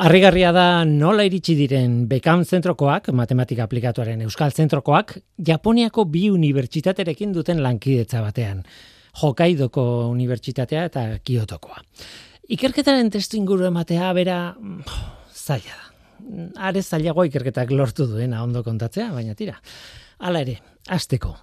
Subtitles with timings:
[0.00, 5.12] Arrigarria da nola iritsi diren Bekam zentrokoak, matematika aplikatuaren Euskal zentrokoak,
[5.44, 8.62] Japoniako bi unibertsitaterekin duten lankidetza batean.
[9.20, 11.82] Hokaidoko unibertsitatea eta Kiotokoa.
[12.56, 14.38] Ikerketaren testu inguru ematea bera
[15.36, 15.92] zaila da.
[16.70, 19.58] Are zailago ikerketak lortu duena ondo kontatzea, baina tira.
[20.16, 20.56] Hala ere,
[20.88, 21.34] asteko.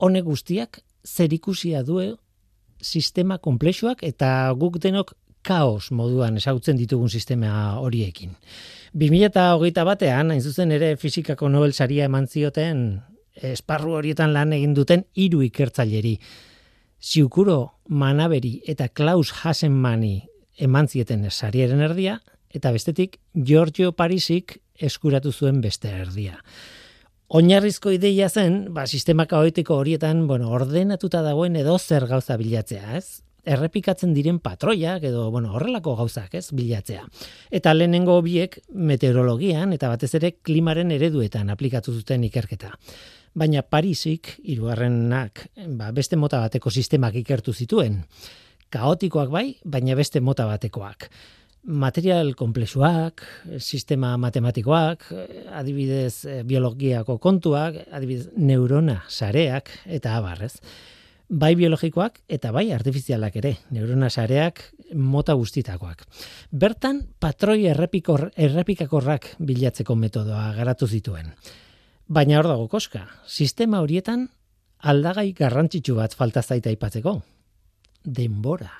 [0.00, 2.00] Honek guztiak zerikusia du
[2.80, 5.12] sistema komplexuak eta guk denok
[5.46, 8.34] kaos moduan esautzen ditugun sistema horiekin.
[8.96, 12.86] 2008 batean, hain zuzen ere fizikako Nobel saria eman zioten
[13.36, 16.16] esparru horietan lan egin duten hiru ikertzaileri.
[16.98, 17.58] Siukuro
[17.88, 20.22] Manaberi eta Klaus Hasenmani
[20.58, 26.40] eman zieten sariaren erdia, eta bestetik Giorgio Parisik eskuratu zuen beste erdia.
[27.28, 33.25] Oinarrizko ideia zen, ba, sistema kaoetiko horietan, bueno, ordenatuta dagoen edo zer gauza bilatzea, ez?
[33.46, 37.04] Errepikatzen diren patroiak edo bueno, horrelako gauzak, ez, bilatzea.
[37.54, 42.74] Eta lehenengo biek meteorologian eta batez ere klimaren ereduetan aplikatu zuten ikerketa.
[43.36, 45.46] Baina Parisik, hirugarrenak,
[45.78, 48.00] ba, beste mota bateko sistemak ikertu zituen.
[48.72, 51.10] Kaotikoak bai, baina beste mota batekoak.
[51.66, 53.22] Material komplexuak,
[53.58, 55.08] sistema matematikoak,
[55.58, 60.54] adibidez biologiako kontuak, adibidez neurona sareak eta abarrez
[61.28, 64.62] bai biologikoak eta bai artifizialak ere, neurona sareak
[64.94, 66.04] mota guztitakoak.
[66.50, 71.32] Bertan, patroi errepikor, errepikakorrak bilatzeko metodoa garatu zituen.
[72.06, 74.28] Baina hor dago koska, sistema horietan
[74.86, 77.20] aldagai garrantzitsu bat falta zaita aipatzeko.
[78.04, 78.70] Denbora.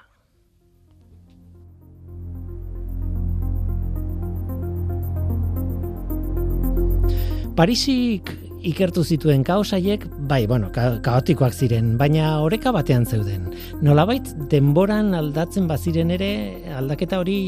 [7.56, 13.46] Parisik ikertu zituen kaosaiek, bai, bueno, ka kaotikoak ziren, baina oreka batean zeuden.
[13.84, 16.30] Nolabait, denboran aldatzen baziren ere,
[16.78, 17.38] aldaketa hori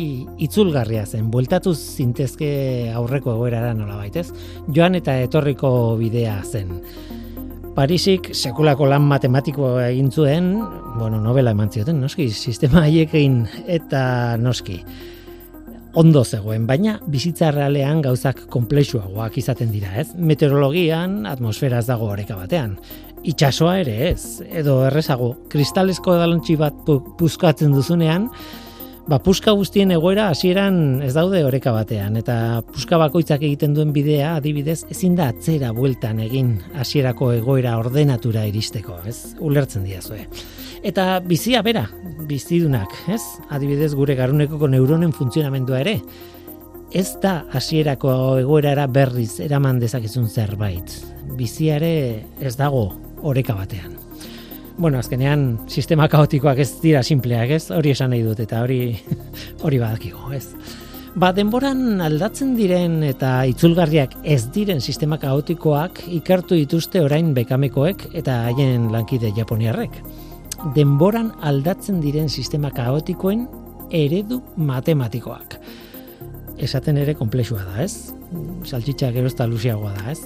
[0.46, 2.50] itzulgarria zen, bueltatu zintezke
[2.94, 4.28] aurreko egoerara nolabait, ez?
[4.74, 6.74] Joan eta etorriko bidea zen.
[7.78, 10.54] Parisik sekulako lan matematiko egin zuen,
[10.98, 14.00] bueno, novela eman zioten, noski, sistema haiekin eta
[14.42, 14.82] noski
[15.98, 20.12] ondo zegoen, baina bizitza realean gauzak komplexuagoak izaten dira, ez?
[20.14, 22.76] Meteorologian, atmosferaz dago oreka batean.
[23.26, 26.78] Itxasoa ere ez, edo errezago, kristalesko edalontxi bat
[27.18, 28.28] puzkatzen duzunean,
[29.10, 34.36] ba, puska guztien egoera hasieran ez daude oreka batean, eta puska bakoitzak egiten duen bidea,
[34.38, 39.34] adibidez, ezin da atzera bueltan egin hasierako egoera ordenatura iristeko, ez?
[39.42, 40.28] Ulertzen diazue.
[40.86, 41.88] Eta bizia bera,
[42.28, 43.22] bizidunak, ez?
[43.50, 45.96] Adibidez gure garunekoko neuronen funtzionamendua ere.
[46.94, 48.12] Ez da hasierako
[48.44, 50.94] egoerara berriz eraman dezakezun zerbait.
[51.36, 51.92] Biziare
[52.40, 52.92] ez dago
[53.26, 53.96] oreka batean.
[54.78, 57.64] Bueno, azkenean sistema kaotikoak ez dira simpleak, ez?
[57.74, 58.94] Hori esan nahi dut eta hori
[59.66, 60.46] hori badakigo, ez?
[61.18, 68.44] Ba, denboran aldatzen diren eta itzulgarriak ez diren sistema kaotikoak ikertu dituzte orain bekamekoek eta
[68.46, 69.98] haien lankide japoniarrek
[70.74, 73.46] denboran aldatzen diren sistema kaotikoen
[73.94, 75.58] eredu matematikoak.
[76.58, 78.10] Esaten ere komplexua da, ez?
[78.66, 80.18] Saltxitxa gero ez da luziagoa da, ez?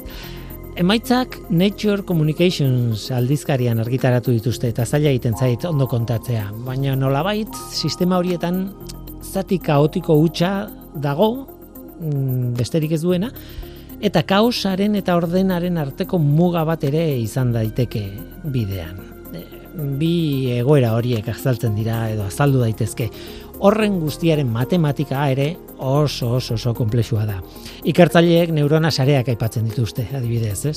[0.81, 8.17] Emaitzak Nature Communications aldizkarian argitaratu dituzte eta zaila egiten zait ondo kontatzea, baina nolabait sistema
[8.23, 8.65] horietan
[9.21, 11.31] zati kaotiko hutsa dago,
[12.01, 13.29] mm, besterik ez duena,
[14.01, 18.07] eta kaosaren eta ordenaren arteko muga bat ere izan daiteke
[18.45, 19.13] bidean
[19.75, 23.11] bi egoera horiek azaltzen dira edo azaldu daitezke.
[23.63, 25.53] Horren guztiaren matematika ere
[25.83, 27.37] oso oso oso komplexua da.
[27.87, 30.77] Ikertzaileek neurona sareak aipatzen dituzte, adibidez, ez?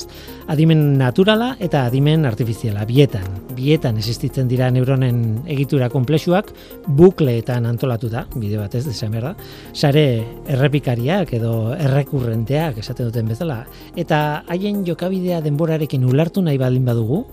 [0.50, 3.26] Adimen naturala eta adimen artifiziala bietan.
[3.56, 6.52] Bietan existitzen dira neuronen egitura komplexuak
[6.86, 9.34] bukleetan antolatuta, bide batez desan berda.
[9.72, 10.06] Sare
[10.46, 13.62] errepikariak edo errekurrenteak esaten duten bezala
[13.96, 17.24] eta haien jokabidea denborarekin ulertu nahi baldin badugu,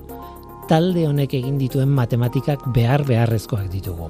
[0.73, 4.09] talde honek egin dituen matematikak behar beharrezkoak ditugu.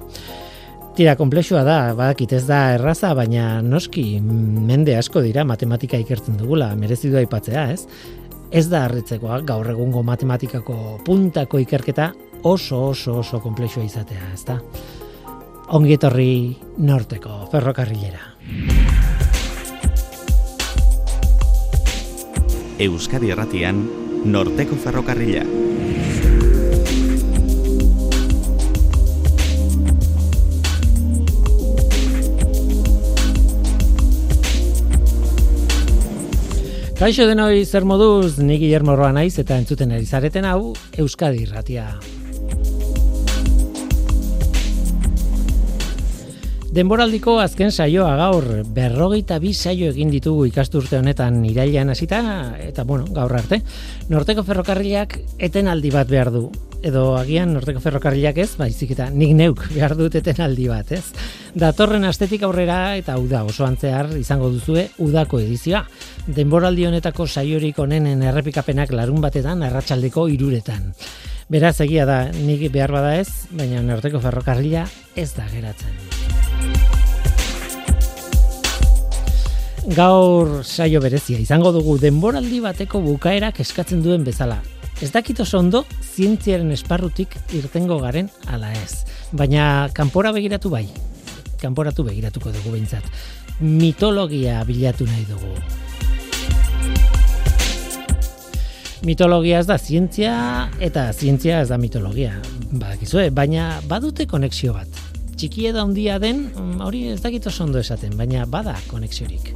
[0.95, 6.69] Tira, komplexua da, badakit ez da erraza, baina noski mende asko dira matematika ikertzen dugula,
[6.79, 7.87] merezi du aipatzea, ez?
[8.53, 12.11] Ez da harritzekoa gaur egungo matematikako puntako ikerketa
[12.47, 14.59] oso oso oso komplexua izatea, ez da?
[15.73, 18.29] Ongietorri norteko ferrokarrilera.
[22.83, 23.83] Euskadi Erratian,
[24.23, 25.43] Norteko Ferrokarrila.
[37.03, 40.71] Kaixo denoi zer moduz, ni Guillermo Roa naiz eta entzuten ari zareten hau
[41.03, 41.89] Euskadi Irratia.
[46.73, 52.21] Denboraldiko azken saioa gaur berrogeita bi saio egin ditugu ikasturte honetan irailean hasita
[52.65, 53.59] eta bueno, gaur arte.
[54.09, 56.47] Norteko ferrokarrilak etenaldi bat behar du.
[56.81, 61.03] Edo agian Norteko ferrokarrilak ez, baizik eta nik neuk behar dut etenaldi bat, ez?
[61.53, 65.83] Datorren astetik aurrera eta uda oso antzear izango duzue udako edizioa.
[66.25, 70.89] Denboraldi honetako saiorik onenen errepikapenak larun batetan arratsaldeko iruretan.
[71.53, 76.12] Beraz egia da, nik behar bada ez, baina Norteko ferrokarrila ez da geratzen.
[79.91, 84.61] Gaur saio berezia izango dugu denboraldi bateko bukaerak eskatzen duen bezala.
[85.03, 89.03] Ez dakit oso ondo zientziaren esparrutik irtengo garen ala ez.
[89.33, 90.87] Baina kanpora begiratu bai.
[91.59, 93.03] Kanporatu begiratuko dugu behintzat.
[93.59, 95.51] Mitologia bilatu nahi dugu.
[99.03, 102.37] Mitologia ez da zientzia eta zientzia ez da mitologia.
[102.71, 104.87] Badakizue, baina badute konexio bat.
[105.35, 106.45] Txiki edo handia den,
[106.79, 109.51] hori ez dakit oso ondo esaten, baina bada konexiorik.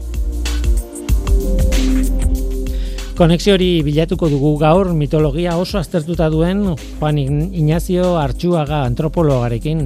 [3.17, 6.59] Konexio hori bilatuko dugu gaur mitologia oso aztertuta duen
[6.99, 9.81] Juan Ignacio Artxuaga antropologarekin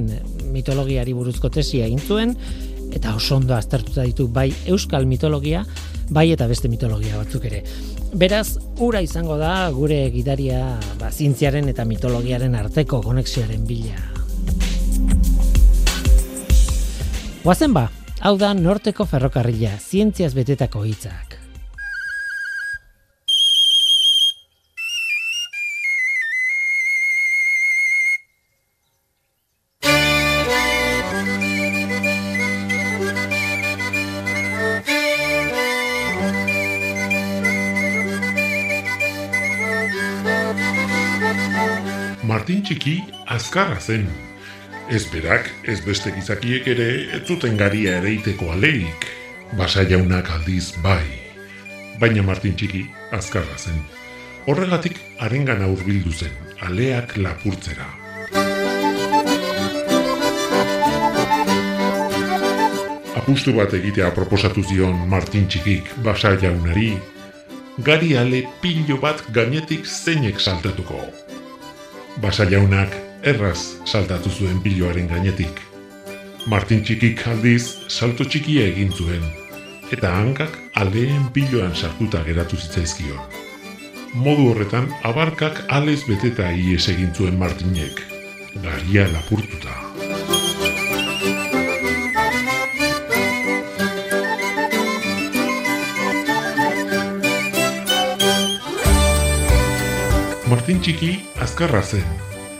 [0.52, 2.34] mitologiari buruzko tesia egin zuen
[2.92, 5.64] eta oso ondo aztertuta ditu bai euskal mitologia
[6.12, 7.62] bai eta beste mitologia batzuk ere.
[8.12, 13.96] Beraz, ura izango da gure gidaria ba, zientziaren eta mitologiaren arteko konexioaren bila.
[17.40, 17.88] Guazen ba,
[18.20, 21.31] hau da norteko ferrokarrila, zientziaz betetako hitzak.
[42.72, 44.06] Txiki azkarra zen.
[44.88, 49.04] Ez berak, ez beste gizakiek ere, ez zuten garia ereiteko aleik.
[49.58, 51.04] Basa jaunak aldiz bai.
[52.00, 53.76] Baina Martin txiki azkarra zen.
[54.48, 56.32] Horregatik arengan aurbildu zen,
[56.64, 57.90] aleak lapurtzera.
[63.20, 66.94] Apustu bat egitea proposatu zion Martin txikik basa jaunari,
[67.84, 71.04] gari ale pilo bat gainetik zeinek saltatuko
[72.20, 72.92] basa jaunak
[73.22, 75.60] erraz saltatu zuen biloaren gainetik.
[76.46, 79.22] Martin txikik aldiz salto txikia egin zuen,
[79.94, 83.20] eta hankak aldeen biloan sartuta geratu zitzaizkio.
[84.14, 88.02] Modu horretan, abarkak alez beteta ies egin zuen Martinek,
[88.66, 89.91] garia lapurtuta.
[100.52, 102.08] Martin txiki azkarra zen.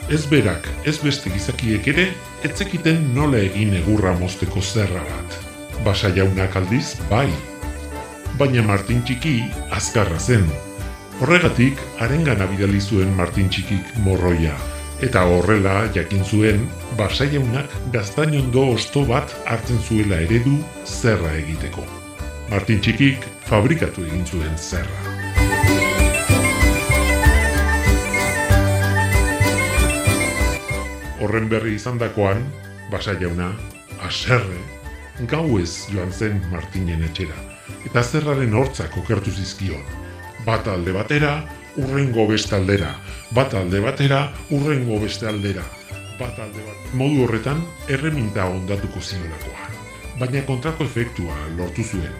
[0.09, 2.06] Ez berak, ez beste gizakiek ere,
[2.49, 5.37] etzekiten nola egin egurra mozteko zerra bat.
[5.85, 7.29] Basa jaunak aldiz, bai.
[8.41, 9.35] Baina Martin txiki
[9.77, 10.49] azkarra zen.
[11.21, 14.56] Horregatik, arengan abidali zuen Martin txikik morroia.
[15.05, 16.65] Eta horrela jakin zuen,
[16.97, 21.85] basa jaunak gaztainondo osto bat hartzen zuela eredu zerra egiteko.
[22.49, 25.12] Martin txikik fabrikatu egin zuen zerra.
[31.32, 32.43] Horren berri izandakoan,
[32.93, 33.46] basa jauna,
[34.05, 34.58] aserre,
[35.31, 37.38] gau ez joan zen Martinen etxera,
[37.88, 39.81] eta zerraren hortzak okertu zizkion.
[40.44, 41.32] Bat alde batera,
[41.81, 42.93] urrengo beste aldera,
[43.32, 45.65] bat alde batera, urrengo beste aldera,
[46.20, 46.93] bat alde bat.
[46.93, 49.82] Modu horretan, erreminta ondatuko ziolakoan,
[50.20, 52.12] baina kontrako efektua lortu zuen.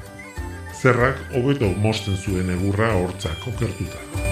[0.73, 4.32] Zerrak hobeto mosten zuen egurra hortzak okertuta.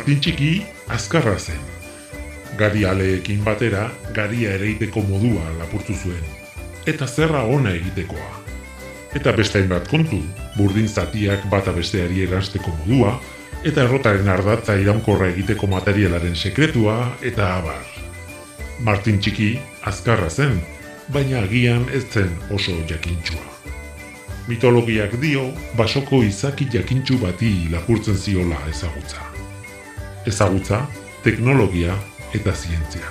[0.00, 1.58] Martin txiki azkarra zen.
[2.56, 3.82] Gari aleekin batera,
[4.16, 6.22] garia ereiteko modua lapurtu zuen.
[6.88, 8.30] Eta zerra ona egitekoa.
[9.12, 10.22] Eta beste bat kontu,
[10.56, 13.12] burdin zatiak bata besteari eransteko modua,
[13.60, 17.84] eta errotaren ardatza iraunkorra egiteko materialaren sekretua, eta abar.
[18.80, 19.50] Martin txiki
[19.84, 20.62] azkarra zen,
[21.12, 23.44] baina agian ez zen oso jakintxua.
[24.48, 29.29] Mitologiak dio, basoko izaki jakintxu bati lapurtzen ziola ezagutza
[30.30, 30.84] ezagutza,
[31.26, 31.98] teknologia
[32.36, 33.10] eta zientzia.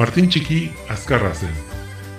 [0.00, 1.52] Martin Txiki azkarra zen,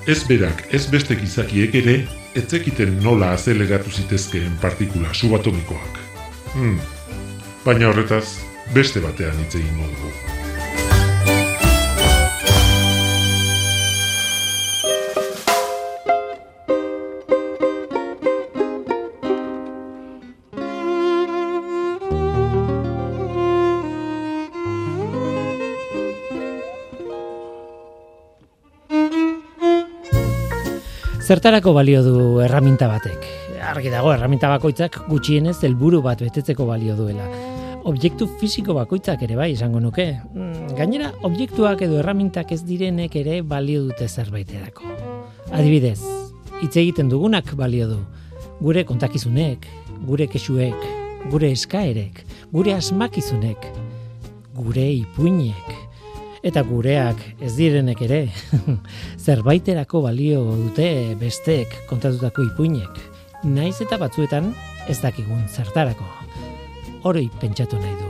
[0.10, 1.94] Ez berak, ez beste gizakiek ere,
[2.34, 6.01] ez zekiten nola azeleratu zitezkeen partikula subatomikoak.
[6.54, 6.80] Hmm.
[7.64, 8.26] Baina horretaz,
[8.76, 10.12] beste batean hitz egin dugu.
[31.32, 33.41] Zertarako balio du erraminta batek?
[33.72, 37.24] Argi dago, erraminta bakoitzak gutxienez helburu bat betetzeko balio duela.
[37.88, 40.10] Objektu fisiko bakoitzak ere bai, izango nuke.
[40.34, 44.92] Mm, gainera, objektuak edo erramintak ez direnek ere balio dute zerbaiterako.
[45.56, 46.02] Adibidez,
[46.60, 48.02] hitz egiten dugunak balio du.
[48.60, 49.70] Gure kontakizunek,
[50.04, 50.84] gure kesuek,
[51.32, 53.70] gure eskaerek, gure asmakizunek,
[54.60, 55.72] gure ipuinek,
[56.44, 58.20] eta gureak ez direnek ere
[59.30, 60.92] zerbaiterako balio dute
[61.24, 63.11] besteek kontatutako ipuinek
[63.44, 64.54] naiz eta batzuetan
[64.90, 66.06] ez dakigun zertarako.
[67.04, 68.10] Oroi pentsatu nahi dut.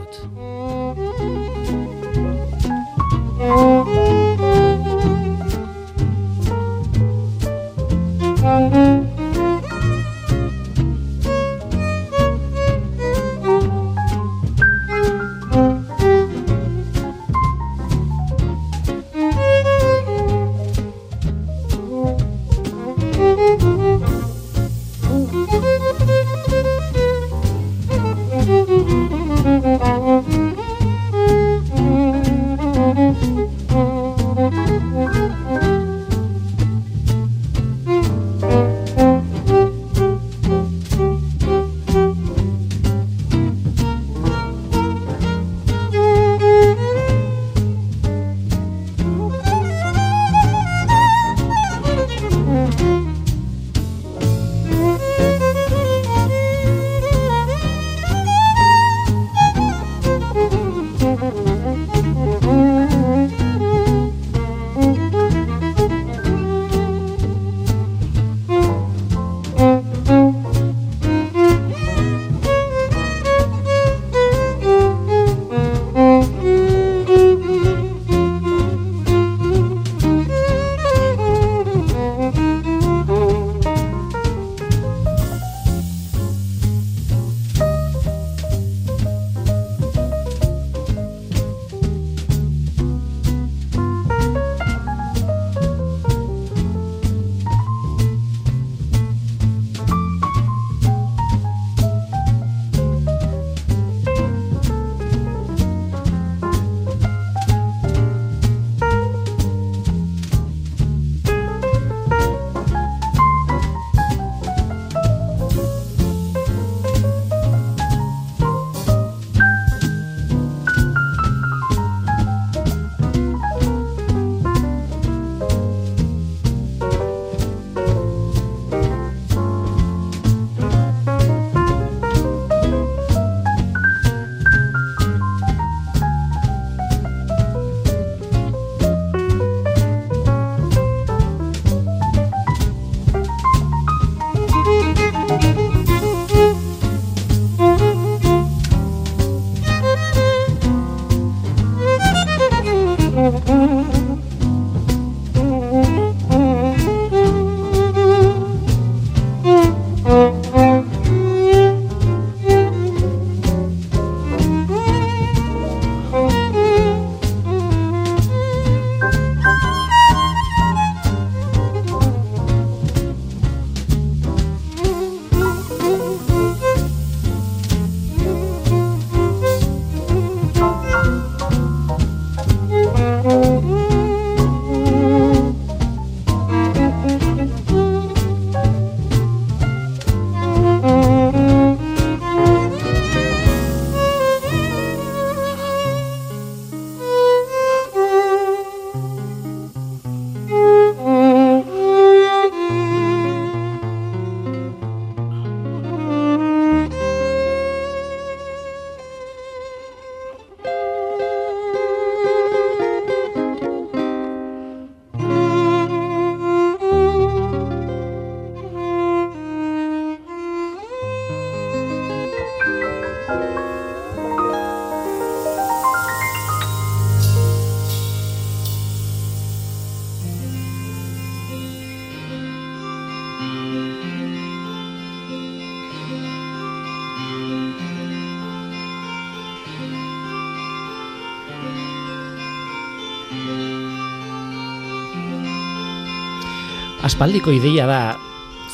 [247.02, 248.00] aspaldiko ideia da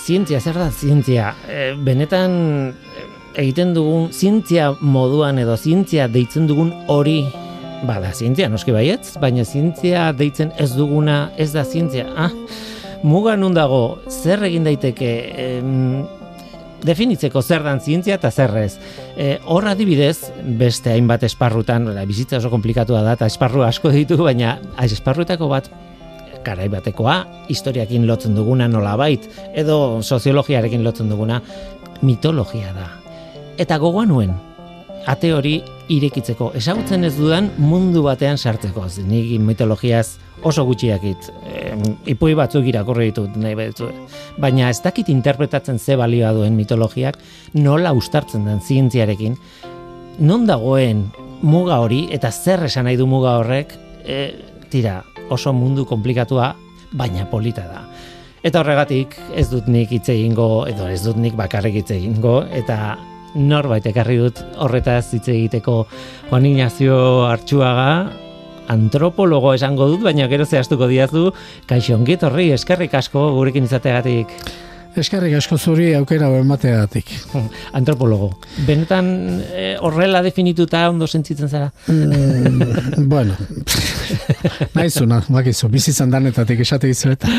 [0.05, 1.35] zientzia zer da zientzia?
[1.49, 2.33] E, benetan
[2.73, 3.05] e,
[3.45, 7.23] egiten dugun zientzia moduan edo zientzia deitzen dugun hori
[7.89, 12.09] bada zientzia noski baietz baina zientzia deitzen ez duguna ez da zientzia.
[12.17, 12.33] Ah
[13.03, 16.07] muga nun dago zer egin daiteke em,
[16.83, 18.73] definitzeko zer dan zientzia eta zer ez.
[19.17, 24.59] E, hor adibidez, beste hainbat esparrutan, bizitza oso komplikatua da, eta esparru asko ditu, baina
[24.83, 25.71] esparruetako bat
[26.49, 27.21] garai batekoa,
[27.53, 31.41] historiakin lotzen duguna nolabait, edo soziologiarekin lotzen duguna,
[32.03, 32.91] mitologia da.
[33.59, 34.33] Eta gogoa nuen,
[35.09, 38.85] ate hori irekitzeko, esagutzen ez dudan mundu batean sartzeko.
[39.09, 41.73] Nik mitologiaz oso gutxiakit, e,
[42.13, 43.89] ipui batzuk irakurri ditut nahi betzu.
[44.39, 47.19] Baina ez dakit interpretatzen ze balioa duen mitologiak,
[47.55, 49.37] nola ustartzen den zientziarekin,
[50.21, 51.09] non dagoen
[51.43, 53.75] muga hori, eta zer esan nahi du muga horrek,
[54.05, 54.21] e,
[54.71, 56.55] tira, oso mundu komplikatua,
[56.93, 57.83] baina polita da.
[58.43, 62.97] Eta horregatik ez dut nik hitz egingo edo ez dut nik bakarrik hitz egingo eta
[63.35, 65.83] norbait ekarri dut horretaz hitz egiteko
[66.31, 67.91] Juan Ignacio Artxuaga
[68.69, 71.29] antropologo esango dut, baina gero zehaztuko diazu,
[71.69, 74.35] kaixo ongit horri, eskerrik asko gurekin izateagatik.
[74.99, 77.11] Eskerrik asko zuri aukera emateagatik.
[77.79, 78.33] Antropologo.
[78.67, 79.11] Benetan
[79.53, 81.71] eh, horrela definituta ondo sentitzen zara?
[81.87, 83.37] Mm, bueno,
[84.77, 87.33] naizuna, bakizu, bizitzan danetatik esate izu eta.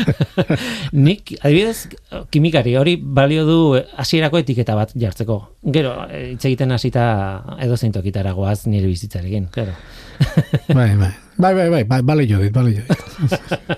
[1.06, 1.88] Nik, adibidez,
[2.32, 5.40] kimikari hori balio du hasierako etiketa bat jartzeko.
[5.74, 7.06] Gero, eh, hitz egiten hasita
[7.60, 9.76] edo zeintokitara goaz nire bizitzarekin, gero.
[10.76, 11.14] bai, bai.
[11.40, 13.70] Bai, bai, bai, bai, bale jo dit, bale jo dit.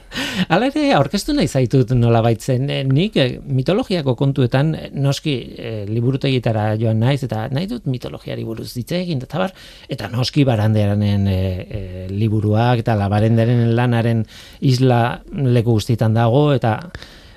[0.51, 5.85] Hala ere, aurkeztu nahi zaitut nola baitzen, eh, nik eh, mitologiako kontuetan eh, noski eh,
[5.87, 9.55] liburutegietara joan naiz, eta nahi dut mitologiari buruz ditze egin, eta bar,
[9.93, 14.27] eta noski barandearen eh, liburuak, eta la baranderen lanaren
[14.61, 16.79] isla leku guztietan dago, eta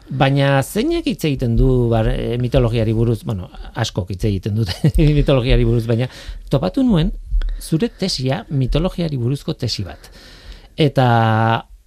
[0.06, 2.06] Baina zeinek hitz egiten du bar,
[2.38, 6.06] mitologiari buruz, bueno, asko hitz egiten dute mitologiari buruz, baina
[6.52, 7.10] topatu nuen
[7.60, 10.12] zure tesia mitologiari buruzko tesi bat.
[10.78, 11.08] Eta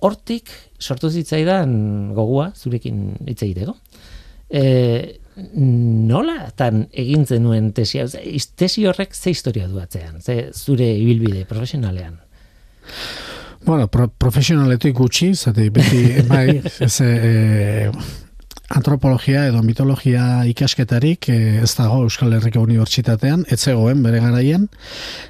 [0.03, 3.77] hortik sortu zitzaidan gogua zurekin hitz egiteko.
[4.51, 4.65] E,
[5.55, 8.09] nola tan egin zenuen tesia?
[8.59, 12.19] Tesi horrek ze historia du atzean, ze zure ibilbide profesionalean?
[13.69, 15.99] Bueno, pro, profesionaletik gutxi, zate beti,
[16.31, 17.91] bai, ez, e,
[18.73, 24.65] antropologia edo mitologia ikasketarik e, ez dago Euskal Herriko Unibertsitatean, etzegoen bere garaian,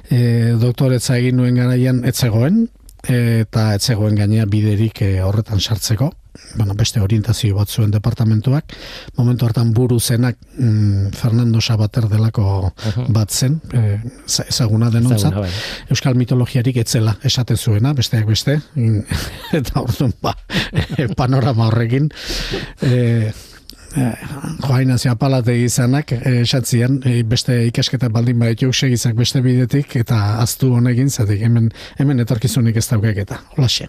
[0.07, 0.21] e,
[0.61, 2.63] doktoretza egin nuen garaian etzegoen,
[3.11, 6.13] eta etzegoen gainea biderik horretan sartzeko,
[6.55, 8.73] bueno, beste orientazio bat zuen departamentuak,
[9.17, 12.71] momentu hartan buru zenak mm, Fernando Sabater delako
[13.09, 13.99] bat zen, e,
[14.47, 15.49] ezaguna denontzat, bai.
[15.89, 18.59] Euskal mitologiarik etzela esate zuena, besteak beste,
[19.59, 20.35] eta orduan ba,
[21.19, 22.09] panorama horrekin,
[22.81, 23.31] e,
[23.97, 24.13] Eh,
[24.61, 30.19] joaina zia palate izanak eh, esatzian eh, beste ikasketa baldin baitu segizak beste bidetik eta
[30.43, 33.87] aztu honekin zatik hemen hemen etorkizunik ez daukek eta holaxe.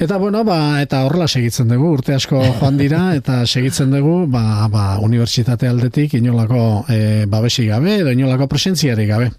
[0.00, 4.68] Eta bueno, ba, eta horrela segitzen dugu, urte asko joan dira eta segitzen dugu, ba,
[4.72, 9.30] ba unibertsitate aldetik inolako e, babesi gabe edo inolako presentziari gabe.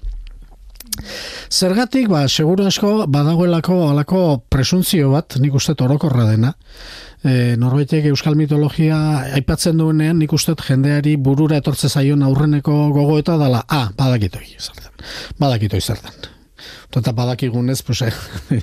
[1.49, 6.53] Zergatik, ba, seguru asko badagoelako alako presuntzio bat, nik uste orokorra dena,
[7.23, 8.97] e, norbaitek euskal mitologia
[9.37, 14.93] aipatzen duenean nik uste jendeari burura etortze zaion aurreneko gogoeta dala, ah, badakitoi zertan,
[15.39, 16.40] badakitoi zertan.
[16.91, 18.13] Tota badakigunez, pues, eh,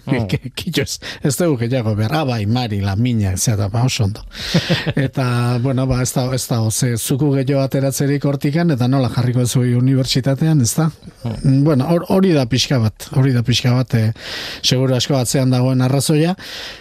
[0.06, 0.26] oh.
[0.58, 4.24] kitxoz, ez dugu gehiago behar, ah, bai, mari, la miña, ez da, ba, oso ondo.
[4.94, 9.42] Eta, bueno, ba, ez da, ez da, ze, zuku gehiago ateratzerik hortikan, eta nola jarriko
[9.42, 10.90] ez unibertsitatean, ez da?
[11.24, 11.34] Oh.
[11.64, 14.12] Bueno, hori da pixka bat, hori da pixka bat, e,
[14.62, 16.34] seguro asko batzean dagoen arrazoia,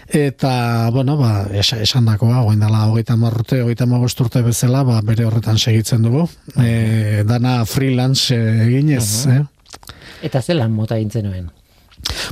[0.07, 5.57] eta, bueno, ba, esan dakoa, goen dela, hogeita marrute, hogeita magosturte bezala, ba, bere horretan
[5.57, 6.27] segitzen dugu.
[6.59, 9.37] E, dana freelance eginez, uh -huh.
[9.39, 9.56] eh?
[10.25, 11.49] Eta zelan mota gintzen nuen?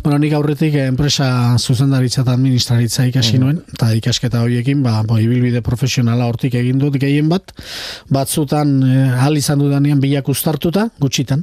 [0.04, 5.64] Bueno, nik aurretik enpresa zuzendaritza eta administraritza ikasi nuen, eta ikasketa horiekin, ba, bo, ibilbide
[5.66, 7.56] profesionala hortik egin dut gehien bat,
[8.14, 11.42] batzutan eh, ahal izan dudanean bilak ustartuta, gutxitan,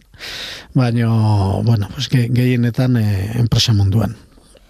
[0.78, 1.10] baina,
[1.66, 4.14] bueno, pues, gehienetan eh, enpresa munduan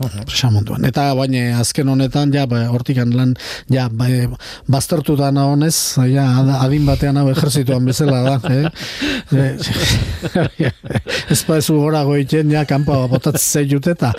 [0.01, 0.85] presa munduan.
[0.89, 3.35] Eta baina azken honetan, ja, ba, hortikan lan,
[3.73, 4.09] ja, ba,
[4.71, 6.27] baztertu da honez, ja,
[6.61, 8.71] adin batean hau ejerzituan bezala da, eh?
[11.33, 14.13] ez ba ez ugora goiten, ja, kanpa botatzen jute, eta,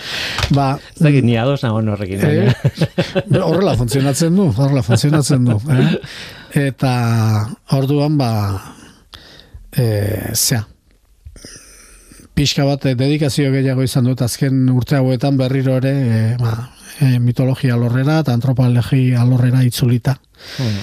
[0.55, 0.73] ba...
[0.99, 2.23] Zagin, ni ados nagoen horrekin.
[2.23, 2.53] Eh?
[3.41, 5.59] horrela funtzionatzen du, horrela funtzionatzen du.
[5.73, 5.89] Eh?
[6.67, 6.93] Eta
[7.75, 8.29] orduan, ba,
[9.75, 10.63] eh, zea,
[12.33, 16.53] pixka bat eh, dedikazio gehiago izan dut azken urte hauetan berriro ere e, ba,
[16.99, 20.17] e, mitologia alorrera eta antropologia alorrera itzulita.
[20.57, 20.79] Hmm.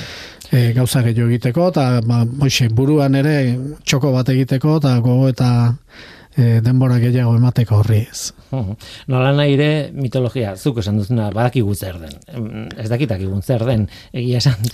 [0.50, 3.36] E, gauza gehiago egiteko eta ba, boixe, buruan ere
[3.84, 5.50] txoko bat egiteko eta gogo eta
[6.36, 8.30] e, denbora gehiago emateko horri ez.
[8.50, 8.76] Mhm.
[9.12, 12.66] Nola nahi ere mitologia, zuk esan duzuna, badakigu zer den.
[12.78, 14.70] Ez dakitakigun zer den, egia esan,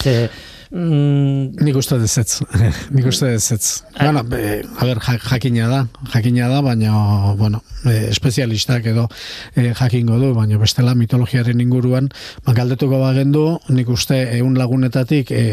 [0.71, 2.41] mm, Nik uste dezetz,
[2.97, 3.83] nik uste dezetz.
[3.99, 5.81] Bueno, be, a ber, ja- jakina da,
[6.13, 6.93] jakina da, baina,
[7.39, 9.07] bueno, e, espezialistak edo
[9.55, 12.09] e, jakingo du, baina bestela mitologiaren inguruan,
[12.47, 15.45] ba, galdetuko bagendu, nik uste eun lagunetatik e,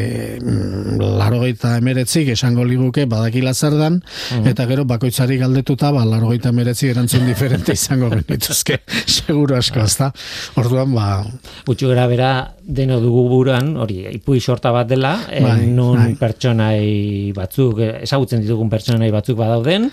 [0.41, 4.02] mm, larogeita emeretzik esango liguke badakila zer dan,
[4.43, 8.82] eta gero bakoitzari galdetuta, ba, larogeita emeretzi erantzun diferente izango genituzke,
[9.17, 10.12] seguro asko, ezta?
[10.60, 11.23] Orduan, ba,
[11.67, 12.32] gutxi gara bera
[12.63, 16.15] deno dugu buruan, hori, ipui sorta bat dela, eh, Bai, nun bai.
[16.19, 19.89] pertsonai batzuk, eh, ezagutzen ditugun pertsonai batzuk badauden,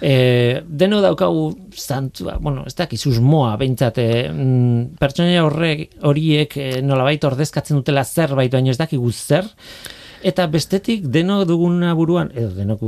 [0.00, 4.08] e, deno daukagu zantzua, bueno, ez dakiz usmoa, behintzat, e,
[5.00, 9.48] pertsonaia horrek, horiek e, nolabait ordezkatzen dutela zerbait, baino ez dakigu zer,
[10.24, 12.80] Eta bestetik deno duguna buruan, edo denok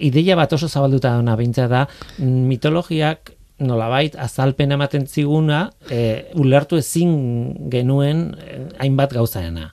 [0.00, 1.82] ideia bat oso zabalduta dena behintzat da,
[2.16, 9.70] mm, mitologiak nolabait azalpen ematen ziguna e, ulertu ezin genuen e, hainbat gauzaena.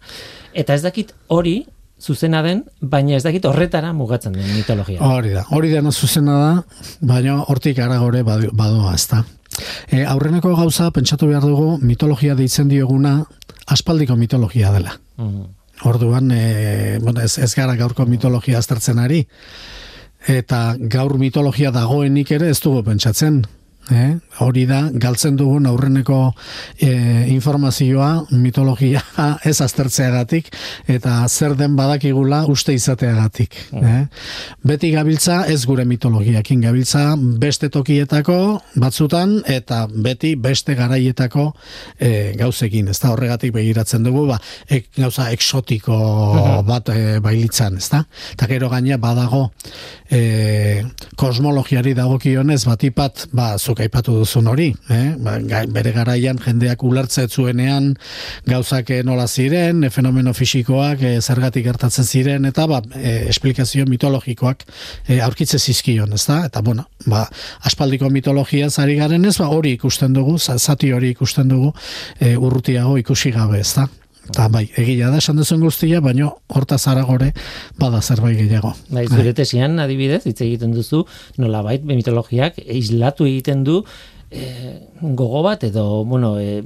[0.53, 1.63] Eta ez dakit hori
[2.03, 4.99] zuzena den, baina ez dakit horretara mugatzen den mitologia.
[5.03, 6.53] Hori da, hori dena zuzena da,
[7.01, 9.23] baina hortik aragore badoa, ezta.
[9.87, 13.19] E, aurreneko gauza, pentsatu behar dugu, mitologia deitzen dioguna,
[13.67, 14.97] aspaldiko mitologia dela.
[15.17, 15.43] Mhm.
[15.89, 19.25] Orduan, e, bueno, ez, ez gara gaurko mitologia aztertzen ari,
[20.27, 23.43] eta gaur mitologia dagoenik ere ez dugu pentsatzen.
[23.91, 24.13] Eh?
[24.39, 26.17] Hori da, galtzen dugun aurreneko
[26.79, 26.89] e,
[27.33, 29.01] informazioa mitologia
[29.49, 30.47] ez aztertzeagatik
[30.87, 33.57] eta zer den badakigula uste izateagatik.
[33.75, 34.05] Eh?
[34.63, 37.03] Beti gabiltza ez gure mitologiakin gabiltza
[37.41, 38.37] beste tokietako
[38.79, 41.49] batzutan eta beti beste garaietako
[41.99, 42.87] e, gauzekin.
[42.87, 44.39] Ez da horregatik begiratzen dugu ba,
[44.71, 45.99] ek, gauza eksotiko
[46.67, 48.05] bat e, bailitzan, ez da?
[48.31, 49.49] Eta gero gaina badago
[50.07, 50.85] e,
[51.19, 55.15] kosmologiari dagokionez batipat ba, zuk aipatu duzun hori, eh?
[55.17, 55.37] ba,
[55.73, 57.93] bere garaian jendeak ulertze zuenean
[58.49, 63.87] gauzak eh, nola ziren, e, fenomeno fisikoak e, zergatik gertatzen ziren, eta ba, e, esplikazio
[63.89, 64.65] mitologikoak
[65.07, 66.43] e, aurkitze zizkion, ez da?
[66.51, 67.25] Eta, bueno, ba,
[67.65, 71.73] aspaldiko mitologia zari garen ez, ba, hori ikusten dugu, za- zati hori ikusten dugu,
[72.19, 73.87] e, urrutiago ikusi gabe, ez da?
[74.29, 77.33] Eta bai, egia da esan duzun guztia, baino hortaz aragore
[77.79, 78.71] bada zerbait gehiago.
[78.93, 81.03] Bai, zure tesian adibidez, hitz egiten duzu,
[81.37, 83.81] nolabait mitologiak islatu egiten du
[84.33, 86.61] e, gogo bat edo, bueno, e,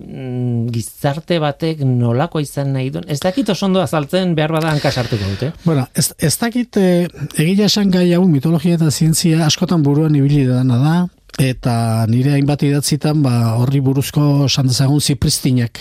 [0.74, 3.08] gizarte batek nolako izan nahi duen.
[3.12, 5.52] Ez dakit oso ondo azaltzen behar bada hanka sartuko dute.
[5.66, 10.46] Bueno, ez, ez dakit eh, egia esan gai hau mitologia eta zientzia askotan buruan ibili
[10.48, 10.96] dana da,
[11.38, 15.80] eta nire hainbat idatzitan ba, horri buruzko esan dezagun zipristinak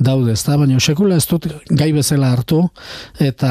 [0.00, 0.56] daude, ez da?
[0.56, 2.62] Baina sekula ez dut gai bezala hartu,
[3.20, 3.50] eta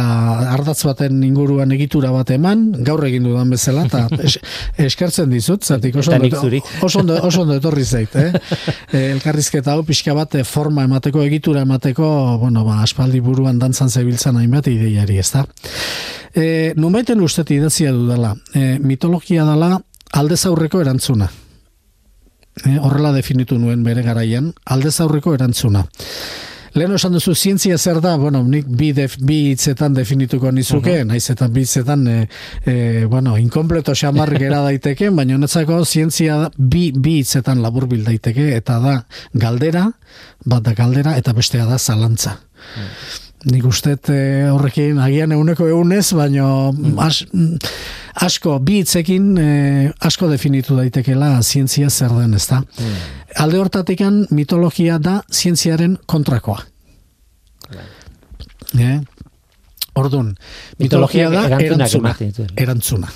[0.56, 4.40] ardatz baten inguruan egitura bat eman, gaur egin dudan bezala, eta es,
[4.82, 6.42] eskertzen dizut, zatik oso ondo,
[6.82, 8.32] oso ondo, oso ondo etorri zait, eh?
[8.94, 12.06] E, elkarrizketa hau pixka bat eh, forma emateko, egitura emateko,
[12.42, 15.46] bueno, ba, aspaldi buruan dantzan zebiltzan hainbat ideiari, ez da?
[16.34, 16.46] E,
[16.78, 19.78] Numaiten usteti idatzia dudala, e, mitologia dela
[20.14, 21.30] aldez aurreko erantzuna.
[22.64, 25.88] E, horrela definitu nuen bere garaian, aldez aurreko erantzuna.
[26.74, 31.28] Lehen esan duzu zientzia zer da, bueno, nik bi, def, bi hitzetan definituko nizuke, naiz
[31.30, 32.16] eta bi hitzetan, e,
[32.66, 32.76] e,
[33.10, 38.96] bueno, inkompleto xamar gera daiteke, baina honetzako zientzia bi, bi hitzetan laburbil daiteke, eta da
[39.38, 39.86] galdera,
[40.46, 42.40] bat da galdera, eta bestea da zalantza.
[43.52, 43.98] Nik uste
[44.54, 46.72] horrekin agian euneko eunez, baino
[47.04, 47.58] as, mm,
[48.24, 52.62] asko, bi hitzekin eh, asko definitu daitekela zientzia zer den, ezta?
[53.44, 56.62] Alde hortatikan mitologia da zientziaren kontrakoa.
[58.80, 59.00] Eh?
[59.94, 60.32] Ordun,
[60.80, 62.14] mitologia da Mitologiak erantzunak erantzuna.
[62.20, 62.50] dituen.
[62.58, 63.12] Erantzuna.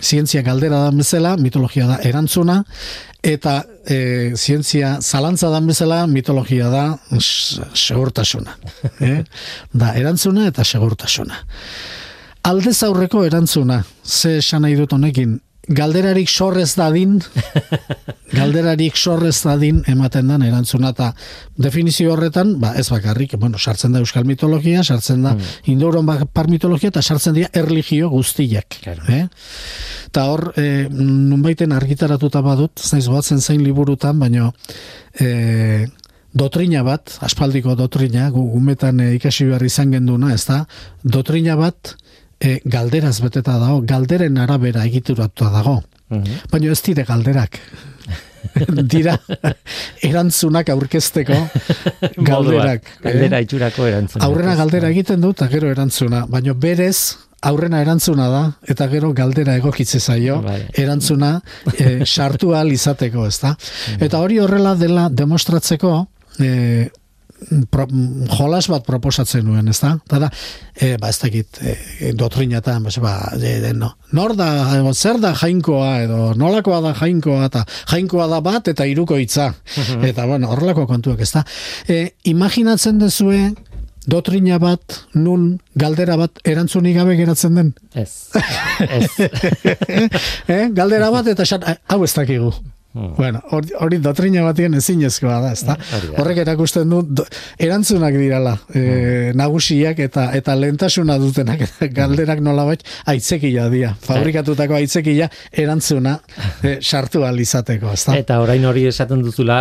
[0.00, 2.62] Zientzia galdera da bezala, mitologia da erantzuna,
[3.22, 6.84] eta e, zientzia zalantza dan bezala, mitologia da
[7.74, 8.56] segurtasuna.
[9.00, 9.22] Eh?
[9.72, 11.36] Da, erantzuna eta segurtasuna.
[12.48, 15.38] Aldez aurreko erantzuna, ze esan nahi dut honekin,
[15.70, 17.18] galderarik sorrez dadin,
[18.38, 21.12] galderarik sorrez dadin ematen dan erantzuna eta
[21.60, 25.36] definizio horretan, ba, ez bakarrik, bueno, sartzen da euskal mitologia, sartzen da
[25.70, 28.80] indoeuron par mitologia eta sartzen dira erligio guztiak.
[28.82, 29.06] Claro.
[29.08, 29.22] Eh?
[30.10, 34.50] Eta hor, e, nunbaiten argitaratuta badut, ez naiz goatzen zain liburutan, baino
[35.14, 35.86] e,
[36.34, 40.64] dotrina bat, aspaldiko dotrina, gu umetan e, ikasi behar izan genduna, ez da,
[41.02, 41.94] dotrina bat
[42.40, 45.80] e, galderaz beteta dago, galderen arabera egituratuta dago.
[46.10, 46.50] Mhm.
[46.50, 47.60] baina ez dire galderak.
[48.92, 49.14] dira
[50.02, 51.36] erantzunak aurkezteko
[52.16, 52.30] galderak.
[52.30, 54.24] Moduak, Galdera itxurako erantzuna.
[54.26, 56.24] Aurrena galdera egiten dut, eta gero erantzuna.
[56.26, 60.62] Baina berez, aurrena erantzuna da, eta gero galdera egokitze zaio, Bai.
[60.82, 61.34] erantzuna
[61.76, 63.54] e, sartu ahal izateko, ezta?
[64.00, 65.94] Eta hori horrela dela demostratzeko,
[66.40, 66.88] e,
[67.70, 67.86] pro,
[68.36, 69.68] jolas bat proposatzen nuen?
[69.70, 70.30] Eta da,
[70.74, 73.92] e, ba, ez dakit, e, doktrinatan, ba, ba, de, de, no.
[74.16, 78.86] nor da, edo, zer da jainkoa, edo nolakoa da jainkoa, eta jainkoa da bat, eta
[78.88, 79.52] iruko hitza.
[80.06, 81.44] Eta, bueno, horrelako kontuak, ezta?
[81.88, 83.50] E, imaginatzen dezue,
[84.10, 87.72] dotrina bat, nun galdera bat erantzunik gabe geratzen den.
[87.94, 88.30] Ez.
[88.80, 89.10] Ez.
[90.56, 90.66] eh?
[90.76, 92.52] Galdera bat eta esan, hau ez dakigu.
[92.92, 93.12] Hmm.
[93.14, 95.76] Bueno, hori, hori dotrina batien ezinezkoa da, ezta?
[96.18, 97.22] Horrek erakusten du do,
[97.62, 103.92] erantzunak dirala, e, nagusiak eta eta lentasuna dutenak eta galderak nolabait aitzekia dira.
[104.02, 106.16] Fabrikatutako aitzekia erantzuna
[106.66, 108.16] e, sartu izateko, ezta?
[108.18, 109.60] Eta orain hori esaten duzula,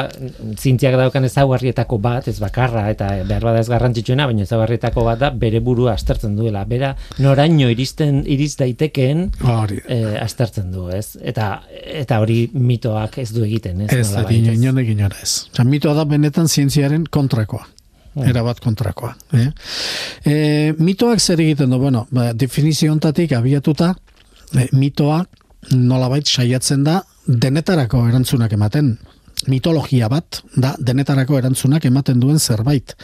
[0.57, 5.29] zintziak daukan ezaugarrietako bat, ez bakarra, eta behar bada ez garrantzitsuena, baina ezaugarrietako bat da
[5.29, 6.65] bere burua aztertzen duela.
[6.65, 9.83] Bera, noraino iristen, iriz daitekeen, Hori.
[9.87, 11.13] eh, aztertzen du, ez?
[11.21, 13.91] Eta, eta hori mitoak ez du egiten, ez?
[13.93, 14.53] Ez, ez?
[14.53, 15.45] inonek inora ez.
[15.51, 17.67] Osa, mitoa da benetan zientziaren kontrakoa.
[18.25, 19.13] Erabat kontrakoa.
[19.37, 19.47] Eh?
[20.25, 20.33] E,
[20.79, 23.93] mitoak zer egiten du, bueno, ba, definizio ontatik abiatuta,
[24.55, 25.21] e, mitoa
[25.75, 28.97] nolabait saiatzen da denetarako erantzunak ematen.
[29.47, 32.95] Mitologia bat da denetarako erantzunak ematen duen zerbait.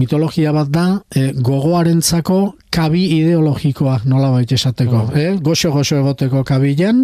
[0.00, 5.02] Mitologia bat da e, gogoarentzako kabi ideologikoa nolabait esateko.
[5.18, 5.32] Eh?
[5.42, 7.02] Goxo-goxo egoteko kabilan,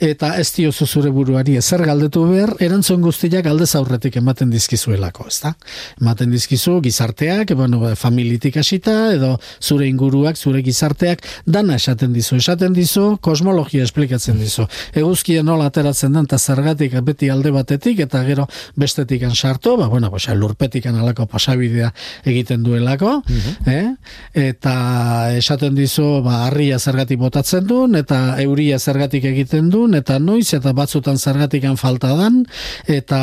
[0.00, 5.54] eta ez diozu zure buruari ezer galdetu behar, erantzun guztiak aldez aurretik ematen dizkizuelako, ezta?
[6.00, 12.76] Ematen dizkizu gizarteak, bueno, familitik hasita edo zure inguruak, zure gizarteak dana esaten dizu, esaten
[12.76, 14.68] dizu kosmologia esplikatzen dizu.
[14.94, 18.46] Eguzkia nola ateratzen den eta zergatik beti alde batetik eta gero
[18.78, 21.90] bestetikan sartu, ba bueno, pues lurpetikan alako pasabidea
[22.24, 23.22] egiten duelako,
[23.66, 23.90] eh?
[24.34, 24.99] Eta
[25.36, 30.72] esaten dizu ba harria zergatik botatzen duen eta euria zergatik egiten duen eta noiz eta
[30.76, 32.42] batzutan zergatikan falta dan
[32.86, 33.20] eta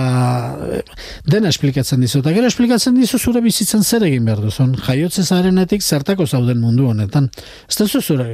[0.77, 0.81] eh,
[1.25, 2.21] dena esplikatzen dizu.
[2.23, 4.75] Eta gero esplikatzen dizu zure bizitzen zer egin behar duzun?
[4.87, 7.29] Jaiotze zarenetik zertako zauden mundu honetan.
[7.69, 8.27] Ez duzu zure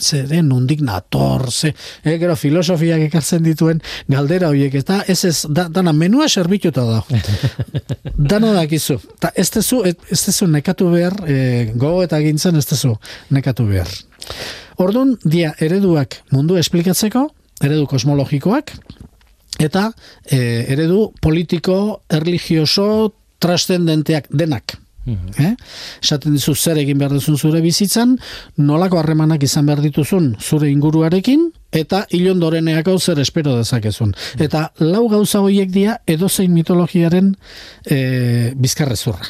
[0.00, 1.74] zer nondik nator ze,
[2.04, 7.02] eh, gero filosofiak ekartzen dituen galdera horiek eta ez ez da, dana menua serbituta da
[8.32, 8.98] dana dakizu.
[9.18, 12.98] Eta ez duzu ez duzu nekatu behar e, gogo eta gintzen ez duzu
[13.30, 13.88] nekatu behar
[14.82, 17.26] Orduan, dia ereduak mundu esplikatzeko,
[17.62, 18.72] eredu kosmologikoak,
[19.60, 19.90] eta
[20.24, 20.38] e,
[20.72, 24.78] eredu politiko, erligioso, trascendenteak denak.
[25.04, 25.50] Eh?
[26.00, 28.16] Esaten dizu zer egin behar duzun zure bizitzan,
[28.56, 34.14] nolako harremanak izan behar dituzun zure inguruarekin, eta ilondoreneako zer espero dezakezun.
[34.40, 37.34] Eta lau gauza horiek dia edozein mitologiaren
[37.84, 39.26] e, bizkarrezurra.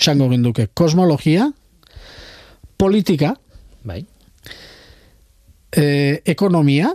[0.00, 1.52] Sango ginduke, kosmologia,
[2.82, 3.36] politika,
[3.86, 4.00] Bai,
[5.76, 5.84] e,
[6.26, 6.90] ekonomia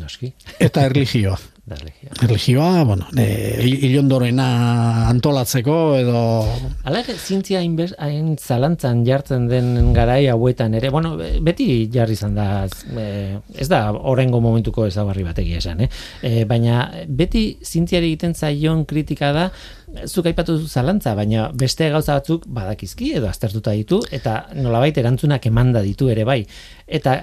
[0.00, 0.32] noski.
[0.60, 1.36] eta erligioa.
[1.68, 2.08] Da, legio.
[2.24, 6.20] Erligioa, bueno, e, ilondorena antolatzeko edo...
[6.88, 12.38] Hala ere, zientzia hain, zalantzan jartzen den garai hauetan ere, bueno, be- beti jarri izan
[12.38, 12.46] da,
[12.96, 15.88] e, ez da orengo momentuko ezagarri bat egia esan, eh?
[16.24, 19.44] E, baina beti zientziari egiten zaion kritika da,
[20.06, 25.44] zuk aipatu duzu zalantza, baina beste gauza batzuk badakizki edo aztertuta ditu, eta nolabait erantzunak
[25.52, 26.40] emanda ditu ere bai.
[26.86, 27.18] Eta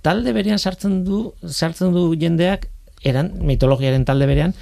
[0.00, 2.70] talde berean sartzen du, sartzen du jendeak,
[3.02, 4.54] eran, mitologiaren talde berean,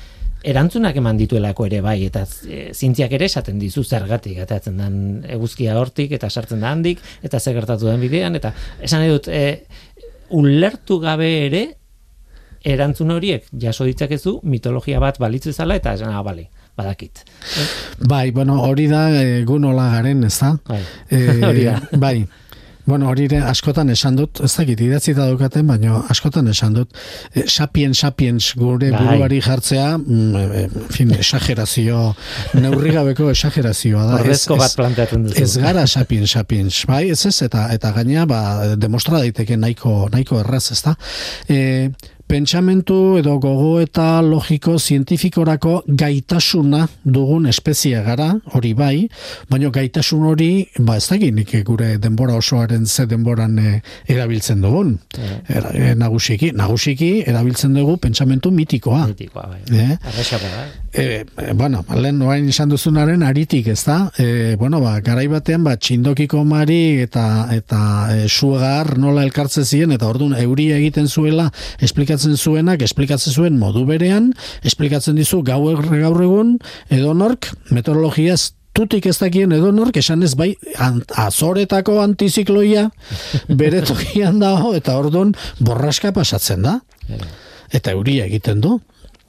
[0.44, 4.98] erantzunak eman dituelako ere bai, eta e, zientziak ere esaten dizu zergatik, atatzen den
[5.36, 9.30] eguzkia hortik, eta sartzen da handik, eta zer gertatu den bidean, eta esan nahi dut,
[9.32, 9.64] e,
[10.36, 11.64] ulertu gabe ere,
[12.64, 17.24] erantzun horiek jaso ditzakezu mitologia bat balitzu zala, eta esan, ah, bale, badakit.
[18.08, 20.54] Bai, bueno, hori da e, gu nola garen, ez da?
[20.68, 20.80] Bai.
[21.08, 21.78] E, Hori da.
[22.00, 22.18] Bai.
[22.86, 26.90] Bueno, hori ere askotan esan dut, ez dakit idatzita daukaten, baina askotan esan dut,
[27.32, 28.98] e, sapiens, sapiens gure Bai.
[29.00, 32.14] buruari jartzea, mm, e, en fin, exagerazio,
[32.60, 34.18] neurrigabeko exagerazioa da.
[34.18, 35.42] Ez- Ordezko ez- bat planteatzen duzu.
[35.42, 38.42] Ez gara sapiens, sapiens, bai, ez ez, eta, eta gaina, ba,
[38.76, 40.96] demostra daiteke nahiko, nahiko erraz, ez da.
[41.48, 41.88] E,
[42.26, 49.08] pentsamentu edo gogo eta logiko zientifikorako gaitasuna dugun espezie gara, hori bai,
[49.50, 54.96] baina gaitasun hori, ba ez dakit nik gure denbora osoaren ze denboran e, erabiltzen dugun.
[55.48, 59.06] Era, e, nagusiki, nagusiki erabiltzen dugu pentsamentu mitikoa.
[59.12, 59.62] Mitikoa, bai.
[59.72, 59.92] Eh?
[60.00, 60.83] Arrexagoa da.
[60.94, 64.12] E, bueno, lehen noain izan duzunaren aritik, ez da?
[64.14, 67.80] E, bueno, ba, garai batean, ba, txindokiko mari eta eta
[68.14, 71.48] e, sugar nola elkartze ziren, eta orduan euria egiten zuela
[71.82, 74.30] esplikatzen zuenak, esplikatzen zuen modu berean,
[74.62, 76.60] esplikatzen dizu gaur gaur egun,
[76.94, 80.52] edo nork, meteorologiaz tutik ez dakien edo nork, esan ez bai,
[81.26, 82.88] azoretako antizikloia
[83.48, 86.78] bere tokian dago, eta orduan borraska pasatzen da.
[87.74, 88.78] Eta euria egiten du.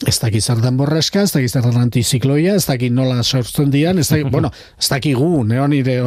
[0.04, 4.28] Ez daki zardan borraska, ez daki zardan antizikloia, ez daki nola sortzen dian, ez daki,
[4.34, 6.02] bueno, ez daki gu, neon nire,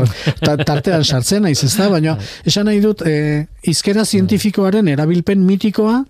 [0.45, 6.03] tartean sartzen naiz, ez da, baina esan nahi dut, e, izkera zientifikoaren erabilpen mitikoa,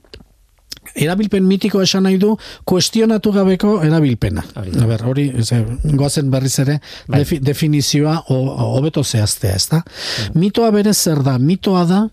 [0.94, 2.34] erabilpen mitiko esan nahi du
[2.68, 4.44] kuestionatu gabeko erabilpena.
[4.54, 5.28] A ber, hori,
[5.98, 7.24] goazen berriz ere bai.
[7.40, 9.82] definizioa hobeto zehaztea, ez da?
[10.34, 11.38] Mitoa bere zer da?
[11.38, 12.04] Mitoa da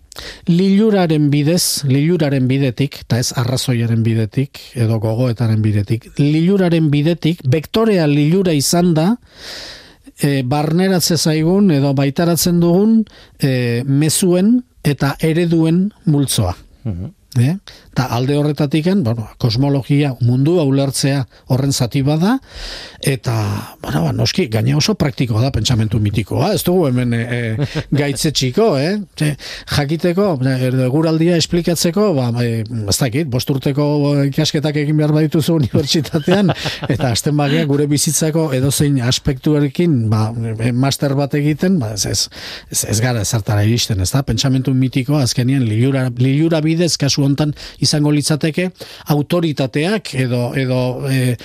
[0.48, 8.54] liluraren bidez, liluraren bidetik, eta ez arrazoiaren bidetik, edo gogoetaren bidetik, liluraren bidetik, vektorea lilura
[8.56, 9.16] izan da,
[10.22, 13.02] e, barneratze zaigun edo baitaratzen dugun
[13.40, 16.56] e, mezuen eta ereduen multzoa.
[16.86, 17.14] Mhm.
[17.36, 17.58] Eh?
[17.96, 22.40] Ta alde horretatiken, bueno, kosmologia mundua ulertzea horren zati bada
[23.06, 23.36] eta
[23.82, 27.68] bueno, ba, noski gaina oso praktikoa da pentsamentu mitikoa, ez dugu hemen e, e,
[28.02, 28.98] gaitze txiko, eh?
[29.70, 30.32] jakiteko,
[30.88, 33.86] eguraldia esplikatzeko, ba, e, ez dakit, bosturteko
[34.32, 36.52] ikasketak egin behar badituzu unibertsitatean,
[36.94, 40.28] eta azten bagia gure bizitzako edozein aspektuarekin, ba,
[40.58, 44.24] e, master bat egiten, ba, ez, ez, ez, gara zertara iristen, ez da?
[44.26, 47.54] Pentsamentu mitikoa, azkenien, liura, liura bidez, kasu hontan
[47.86, 48.70] izango litzateke
[49.16, 51.36] autoritateak edo edo e,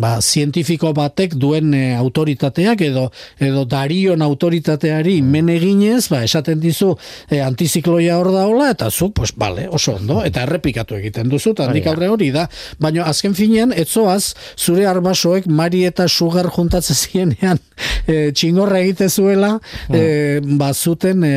[0.00, 3.06] ba, zientifiko batek duen e, autoritateak edo
[3.38, 5.30] edo darion autoritateari mm.
[5.36, 6.92] men eginez ba esaten dizu
[7.30, 11.68] e, antizikloia hor daola eta zu pues vale oso ondo eta errepikatu egiten duzu ta
[11.68, 12.46] handik aurre hori da
[12.80, 17.60] baina azken finean etzoaz zure arbasoek mari eta sugar juntatzen zienean
[18.12, 19.94] e, txingorra egite zuela mm.
[19.94, 21.34] e, ba zuten e,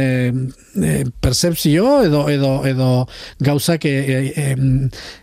[0.82, 2.90] e, percepzio edo edo edo
[3.44, 4.58] gauzak e, e,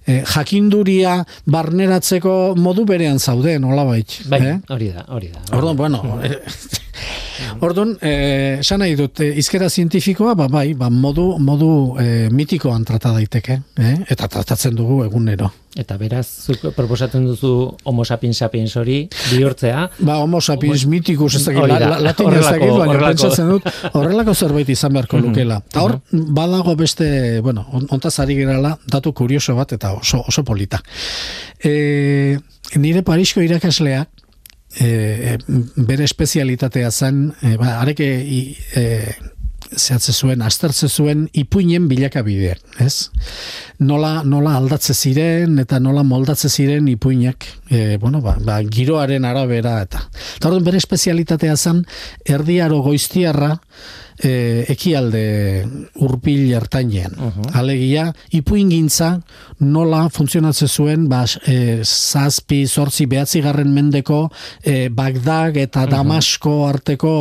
[0.06, 4.20] e, jakinduria barneratzeko modu berean zaude, nola bait.
[4.28, 4.56] Bai, eh?
[4.68, 5.44] hori da, hori da.
[5.56, 6.02] Orduan, bueno,
[7.64, 11.68] Orduan, eh, esan nahi dut, eh, izkera zientifikoa, ba, bai, ba, modu, modu
[12.00, 13.96] eh, mitikoan trata daiteke, eh?
[14.10, 15.50] eta tratatzen dugu egunero.
[15.74, 17.50] Eta beraz, zuk proposatzen duzu
[17.90, 19.00] homo sapiens sapiens hori
[19.32, 19.88] bihurtzea.
[20.06, 24.70] Ba, homo sapiens mitikus, ez dakit, la, latin ez dakit, baina pentsatzen dut, horrelako zerbait
[24.70, 25.58] izan beharko lukela.
[25.72, 30.78] Eta hor, badago beste, bueno, ontaz ari gerala, datu kurioso bat, eta oso, oso polita.
[31.58, 32.38] E,
[32.78, 34.23] nire Parisko irakasleak,
[34.80, 35.36] e,
[35.76, 38.08] bere espezialitatea zen, e, ba, areke
[38.74, 38.84] e,
[39.74, 43.10] zehatze zuen, aztertze zuen ipuinen bilakabide, ez?
[43.82, 49.80] Nola, nola aldatze ziren eta nola moldatze ziren ipuinak, e, bueno, ba, ba, giroaren arabera
[49.82, 50.04] eta.
[50.36, 51.84] Eta bere espezialitatea zen,
[52.24, 53.54] erdiaro goiztiarra,
[54.18, 55.24] e, ekialde
[56.04, 57.14] urpil hartainean.
[57.56, 59.18] Alegia, ipuin gintza
[59.64, 64.28] nola funtzionatzen zuen ba, e, zazpi, zortzi, behatzi garren mendeko
[64.62, 67.14] e, Bagdag eta Damasko arteko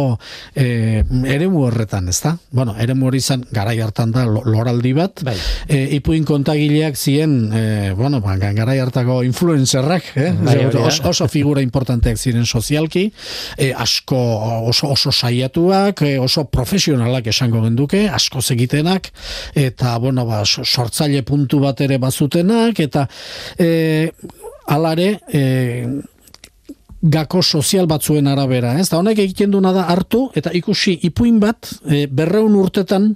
[0.56, 2.36] e, eremu horretan, ez da?
[2.52, 5.24] Bueno, eremu hori zan, garai hartan da, loraldi bat.
[5.26, 5.36] Bai.
[5.68, 7.64] E, ipuin kontagileak ziren, e,
[7.98, 10.32] bueno, ba, garai hartako influencerrak, eh?
[10.44, 13.08] Bai, oso, oso figura importanteak ziren sozialki,
[13.58, 14.20] e, asko
[14.70, 19.12] oso, oso saiatuak, e, oso profesionalak profesionalak esango genduke, asko egitenak
[19.56, 23.08] eta bueno, ba, sortzaile puntu bat ere bazutenak, eta
[23.58, 24.12] e,
[24.68, 26.02] alare, e,
[27.04, 28.88] gako sozial batzuen arabera, ez?
[28.90, 33.10] Da honek egiten duna da hartu eta ikusi ipuin bat e, berreun urtetan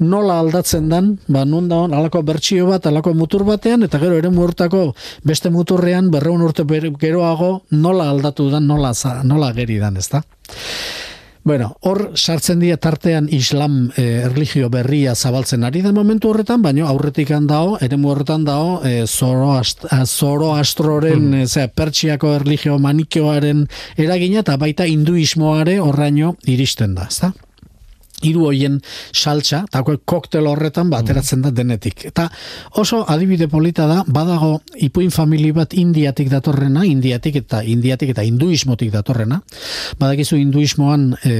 [0.00, 4.32] nola aldatzen dan, ba nun da alako bertsio bat, alako mutur batean eta gero ere
[4.32, 4.90] muurtako
[5.24, 6.64] beste muturrean berreun urte
[7.00, 8.92] geroago nola aldatu dan, nola,
[9.24, 10.22] nola geri dan, ez da?
[11.46, 16.88] Bueno, hor sartzen dira tartean islam e, erlijio berria zabaltzen ari da momentu horretan, baina
[16.90, 21.46] aurretik handao, ere horretan dao, e, zoro, ast, zoro astroren, mm.
[21.46, 23.62] e, pertsiako erlijio manikioaren
[23.94, 27.30] eragina, eta baita hinduismoare horraino iristen da, ezta?
[28.24, 28.78] Hiru hoien
[29.12, 32.06] saltza, tako koktel horretan bateratzen da denetik.
[32.08, 32.28] Eta
[32.80, 38.92] oso adibide polita da, badago ipuin famili bat indiatik datorrena, indiatik eta indiatik eta hinduismotik
[38.94, 39.42] datorrena.
[40.00, 41.34] Badakizu hinduismoan e,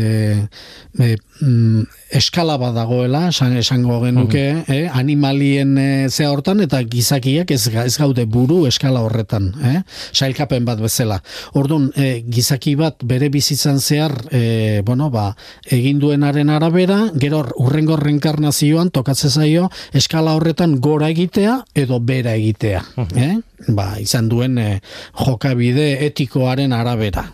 [1.00, 1.86] e, mm,
[2.20, 7.96] eskala bat dagoela, esango genuke, mm eh, animalien e, zea hortan, eta gizakiak ez, ez
[7.98, 9.80] gaude buru eskala horretan, eh?
[10.12, 11.20] sailkapen bat bezala.
[11.58, 15.28] Orduan, e, gizaki bat bere bizitzan zehar, e, bueno, ba,
[15.70, 22.34] egin duenaren ara arabera, gero urrengo reenkarnazioan tokatzen zaio eskala horretan gora egitea edo bera
[22.34, 22.82] egitea.
[23.14, 23.36] eh?
[23.68, 24.80] Ba, izan duen eh,
[25.14, 27.28] jokabide etikoaren arabera.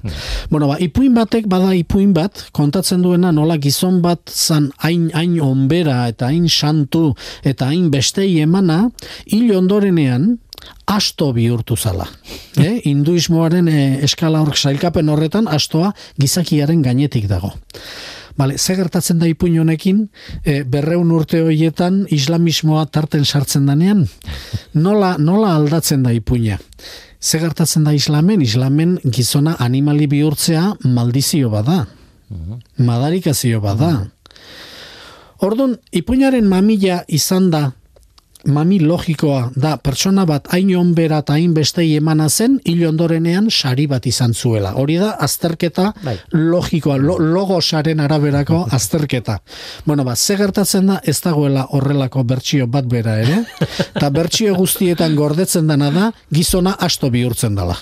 [0.51, 5.41] Bueno, ba, ipuin batek bada ipuin bat, kontatzen duena nola gizon bat zan hain, hain
[5.41, 8.85] onbera eta hain santu eta hain bestei emana,
[9.33, 10.37] hil ondorenean,
[10.87, 12.07] asto bihurtu zala.
[12.61, 12.83] Eh?
[12.91, 17.57] Hinduismoaren eh, eskala hor sailkapen horretan astoa gizakiaren gainetik dago.
[18.37, 20.09] Bale, ze gertatzen da ipuin honekin,
[20.45, 24.07] e, berreun urte horietan islamismoa tarten sartzen danean,
[24.75, 26.59] nola, nola aldatzen da ipuina?
[27.21, 31.87] Ze gertatzen da islamen, islamen gizona animali bihurtzea maldizio bada.
[32.79, 33.93] Madarikazio bada.
[35.43, 37.73] Ordun ipuinaren mamila izan da
[38.47, 43.87] mami logikoa da pertsona bat hain onbera eta hain bestei emana zen hil ondorenean sari
[43.87, 44.75] bat izan zuela.
[44.75, 46.17] Hori da azterketa Bai.
[46.33, 49.39] logikoa, lo, logosaren araberako azterketa.
[49.85, 53.45] Bueno, ba, ze gertatzen da ez dagoela horrelako bertsio bat bera ere,
[53.97, 57.77] eta bertsio guztietan gordetzen dena da gizona asto bihurtzen dela.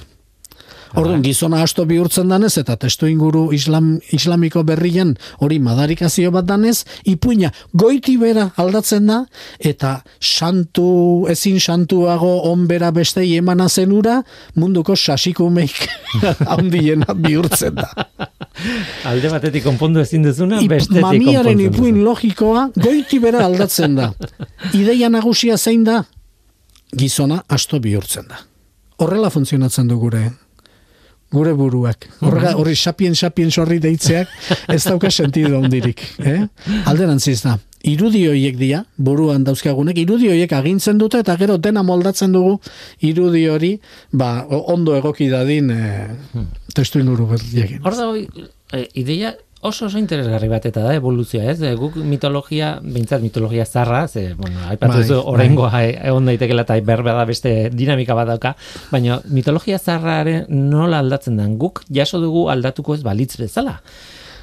[0.99, 6.85] Orduan, gizona asto bihurtzen danez, eta testu inguru islam, islamiko berrien hori madarikazio bat danez,
[7.07, 9.21] ipuina goiti bera aldatzen da,
[9.59, 14.21] eta santu, ezin santuago onbera bestei emana zenura,
[14.59, 15.79] munduko sasikumeik
[16.57, 17.89] handiena bihurtzen da.
[19.11, 24.11] Alde batetik konpondu ezin duzuna, Ip- bestetik mamiaren ipuin logikoa goiti bera aldatzen da.
[24.75, 26.03] Ideia nagusia zein da?
[26.99, 28.43] Gizona asto bihurtzen da.
[29.01, 30.27] Horrela funtzionatzen du gure
[31.31, 32.07] gure buruak.
[32.21, 34.31] Horrega, horri sapien sapien sorri deitzeak
[34.69, 36.03] ez dauka sentidu handirik.
[36.19, 36.41] Eh?
[36.91, 37.57] Alderantziz da.
[37.87, 42.59] Irudi horiek dira, buruan dauzkagunek, irudi horiek agintzen dute eta gero dena moldatzen dugu
[43.09, 43.71] irudi hori
[44.13, 46.11] ba, ondo egoki dadin eh,
[46.77, 47.81] testu inguru berriekin.
[47.87, 48.19] Hor dago,
[48.77, 51.75] e, ideia oso oso interesgarri bat eta da evoluzioa, ez?
[51.77, 55.33] Guk mitologia, behintzat mitologia zarra, ze, bueno, aipatu Bai, duzu bai.
[55.35, 58.55] oraingoa e- egon daitekela eta berbe da beste dinamika bat dauka,
[58.91, 63.81] baina mitologia zarraren nola aldatzen den guk jaso dugu aldatuko ez balitz bezala.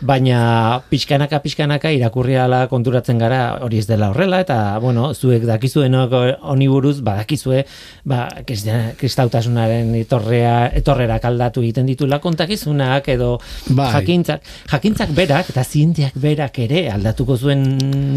[0.02, 6.14] Baina pixkanaka pixkanaka irakurriala konturatzen gara hori ez dela horrela eta bueno, zuek dakizuenok
[6.52, 7.64] honi buruz badakizue
[8.06, 13.38] ba kristautasunaren etorrea etorrerak aldatu egiten ditula kontakizunak edo
[13.70, 13.89] Bai.
[13.95, 14.41] jakintzak
[14.72, 17.66] jakintzak berak eta zientziak berak ere aldatuko zuen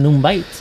[0.03, 0.61] nunbait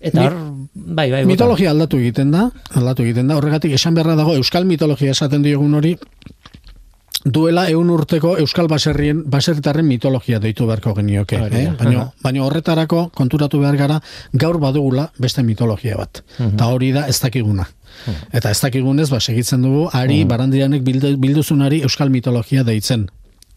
[0.00, 0.34] eta Mi- hor
[0.74, 1.32] bai bai bota.
[1.32, 2.44] Mitologia aldatu egiten da,
[2.78, 3.34] aldatu egiten da.
[3.40, 5.96] Horregatik esan beharra dago euskal mitologia esaten diogun hori
[7.32, 11.66] duela eun urteko euskal baserrien baserritarren mitologia deitu beharko genioke, eh?
[11.78, 12.12] Baina, Aha.
[12.22, 14.00] baina horretarako konturatu behar gara
[14.32, 16.22] gaur badugula beste mitologia bat.
[16.38, 17.68] Eta hori da ez dakiguna.
[18.32, 23.08] Eta ez dakigunez, ba, segitzen dugu, ari barandianek bildu, bilduzunari euskal mitologia deitzen.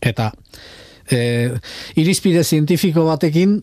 [0.02, 0.32] Eta
[1.12, 1.52] e,
[2.02, 3.62] irizpide zientifiko batekin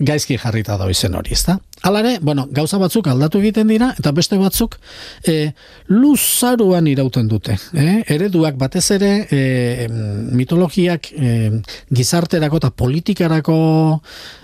[0.00, 1.58] gaizki jarrita da izen hori, ezta?
[1.82, 4.76] Halare, bueno, gauza batzuk aldatu egiten dira eta beste batzuk
[5.28, 5.52] e,
[5.88, 8.02] luzaruan irauten dute, eh?
[8.16, 9.88] Ereduak batez ere e,
[10.36, 11.32] mitologiak e,
[11.88, 13.56] gizarterako eta politikarako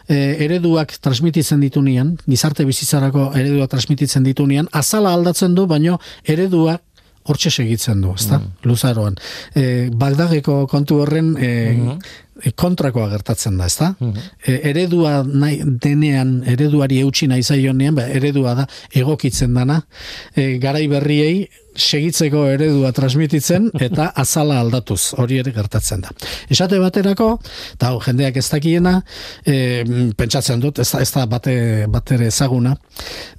[0.09, 0.17] e,
[0.47, 6.83] ereduak transmititzen ditunean, gizarte bizitzarako ereduak transmititzen ditunean, azala aldatzen du, baino ereduak
[7.27, 8.39] hortxe segitzen du, ezta?
[8.67, 9.17] Luzaroan.
[9.55, 11.97] E, Bagdageko kontu horren e, e,
[12.57, 13.93] kontrakoa gertatzen da, ezta?
[14.45, 19.81] E, eredua nahi, denean, ereduari eutxi nahi zaionean, ba, eredua da egokitzen dana,
[20.35, 26.13] e, garai berriei segitzeko eredua transmititzen eta azala aldatuz, hori ere gertatzen da.
[26.53, 27.31] Esate baterako,
[27.77, 28.99] eta hau, jendeak ez dakiena,
[29.45, 29.85] e,
[30.17, 31.57] pentsatzen dut, ez da, ez da bate,
[31.93, 32.77] batere ezaguna,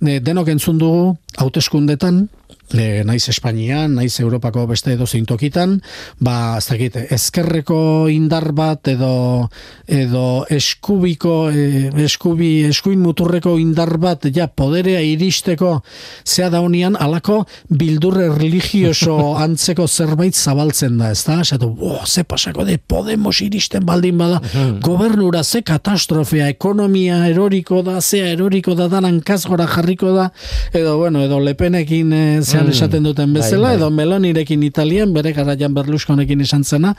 [0.02, 2.26] e, denok entzun dugu, hauteskundetan,
[2.74, 5.82] e, naiz Espainian, naiz Europako beste edo tokitan,
[6.20, 9.50] ba, ez dakit, ezkerreko indar bat edo
[9.88, 15.82] edo eskubiko e, eskubi eskuin muturreko indar bat ja poderea iristeko
[16.26, 21.40] zea da honian alako bildurre religioso antzeko zerbait zabaltzen da, ezta?
[21.42, 24.42] Esatu, "Bo, ze pasako de Podemos iristen baldin bada,
[24.82, 30.32] gobernura ze katastrofea, ekonomia eroriko da, zea eroriko da, danan kasgora jarriko da,
[30.74, 33.76] edo, bueno, edo lepenekin e, zean esaten duten bezala, bai.
[33.78, 36.96] edo Melonirekin Italian, bere garaian Berlusconekin esan zena.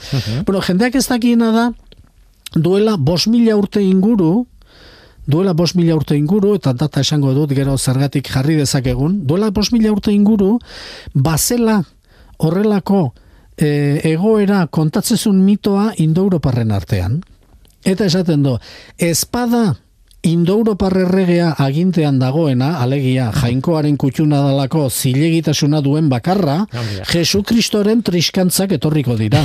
[0.46, 1.66] Bueno, jendeak ez dakiena da,
[2.54, 4.46] duela bos mila urte inguru,
[5.26, 9.72] duela bos mila urte inguru, eta data esango dut gero zergatik jarri dezakegun, duela bos
[9.72, 10.58] mila urte inguru,
[11.14, 11.82] bazela
[12.38, 13.12] horrelako
[13.56, 17.20] e, egoera kontatzezun mitoa Indo-Europarren artean.
[17.84, 18.56] Eta esaten du,
[18.98, 19.76] espada
[20.26, 26.64] Indoeuropar erregea agintean dagoena, alegia, jainkoaren kutxuna dalako zilegitasuna duen bakarra.
[27.12, 29.44] Jesu Kristoren triskantzak etorriko dira.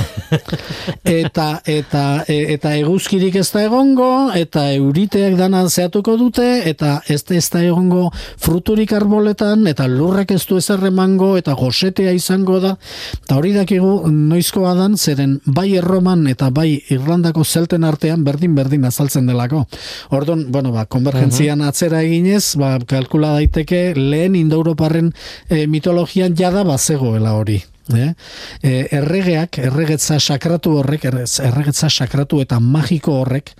[1.22, 7.22] eta eta e, eta eguzkirik ez da egongo, eta euriteak dana zehatuko dute, eta ez
[7.30, 8.08] ez da egongo
[8.42, 12.74] fruturik arboletan, eta lurrak ez du ezer emango, eta gosetea izango da.
[13.22, 19.30] Eta hori dakigu noizkoa dan, zeren bai erroman eta bai Irlandako zelten artean berdin-berdin azaltzen
[19.30, 19.68] delako.
[20.10, 25.12] Orduan, bueno, ba, konvergentzian atzera eginez, ba, kalkula daiteke lehen Indoeuroparren
[25.48, 27.62] e, mitologian jada bazegoela hori.
[27.94, 28.14] Eh?
[28.62, 33.52] E, erregeak, erregetza sakratu horrek, erre- erregetza sakratu eta magiko horrek,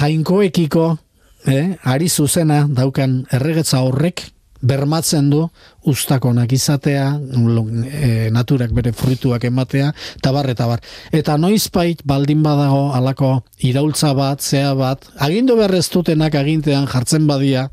[0.00, 0.98] jainkoekiko,
[1.46, 4.24] eh, ari zuzena daukan erregetza horrek,
[4.62, 5.42] bermatzen du
[5.90, 9.90] ustakonak izatea, e, naturak bere fruituak ematea,
[10.20, 10.84] eta bar, eta bar.
[11.12, 13.32] Eta noizbait baldin badago alako
[13.66, 17.68] iraultza bat, zea bat, agindu berrez dutenak agintean jartzen badia,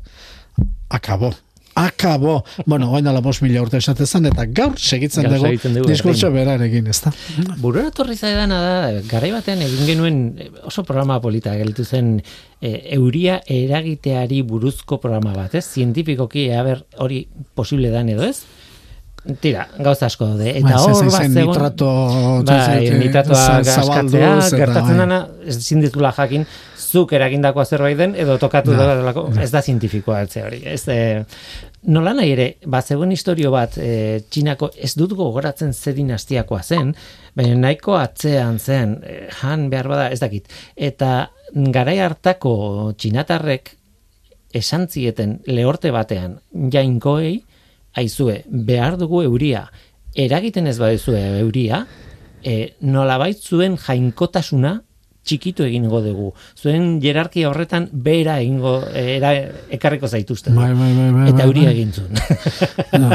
[0.90, 1.32] akabo.
[1.74, 2.44] Akabo.
[2.66, 6.98] Bueno, oain dala bos mila urte esatezan, eta gaur segitzen Gaur dugu, diskurtso berarekin, ez
[7.04, 7.12] da?
[7.62, 12.16] Burura torri zaidana da, garai batean egin genuen eh, oso programa polita gelditu zen
[12.60, 15.64] e, euria eragiteari buruzko programa bat, ez?
[15.70, 17.22] Zientifikoki, ea ber, hori
[17.54, 18.42] posible dan edo ez?
[19.40, 20.48] Tira, gauza asko daude.
[20.56, 21.88] Eta Ba, hor bat zegoen- nitrato,
[22.46, 24.98] bai, nitratoa gaskatzea, gertatzen bai.
[25.02, 26.46] dana, ezin ditula jakin,
[26.90, 30.62] zuk eragindakoa zerbait den, edo tokatu Ja, delako, ez da zientifikoa altze hori.
[30.64, 31.24] Ez, e,
[31.92, 36.94] nola nahi ere, ba, zegoen historio bat, e, txinako, ez dut gogoratzen ze dinastiakoa zen,
[37.36, 40.48] baina nahiko atzean zen, e, han behar bada, ez dakit.
[40.76, 43.76] Eta garai hartako txinatarrek
[44.54, 46.40] esan zieten lehorte batean
[46.72, 47.44] jainkoei,
[47.94, 49.70] aizue, behar dugu euria,
[50.14, 51.86] eragiten ez badezue euria,
[52.42, 54.80] e, nolabait zuen jainkotasuna
[55.22, 56.30] txikitu egingo dugu.
[56.56, 59.34] Zuen jerarkia horretan bera egingo era,
[59.70, 60.50] ekarriko zaituzte.
[60.56, 61.74] Bai, bai, bai, bai, Eta bai, euria bai.
[61.74, 62.16] egin zuen.
[63.00, 63.10] No,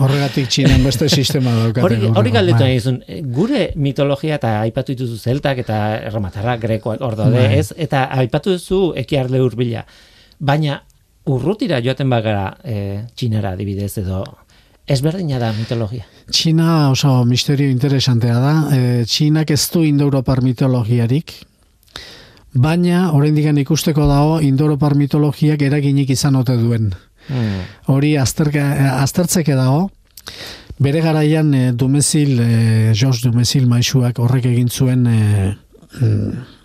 [0.00, 1.84] horregatik txinan beste sistema daukate.
[1.86, 2.70] Hori, hori galdetu bai.
[2.70, 7.58] nahi dizun, e, gure mitologia eta aipatu dituzu zeltak eta erromatarrak grekoak hor daude, Bai.
[7.60, 7.74] ez?
[7.76, 9.84] Eta aipatu duzu ekiarle hurbila.
[10.40, 10.80] Baina
[11.30, 14.24] urrutira joaten bagara e, txinara adibidez edo
[14.90, 16.06] ezberdina da mitologia.
[16.30, 18.54] Txina oso misterio interesantea da.
[18.74, 21.34] E, Txinak ez du Indo-Europar mitologiarik,
[22.54, 26.90] baina oraindik ikusteko dago Indo-Europar mitologiak eraginik izan ote duen.
[27.28, 27.62] Hmm.
[27.92, 28.64] Hori azterka,
[28.98, 29.90] aztertzeke dago,
[30.80, 35.20] bere garaian e, Dumezil, e, George Dumezil maisuak horrek egin zuen e,
[36.00, 36.59] mm,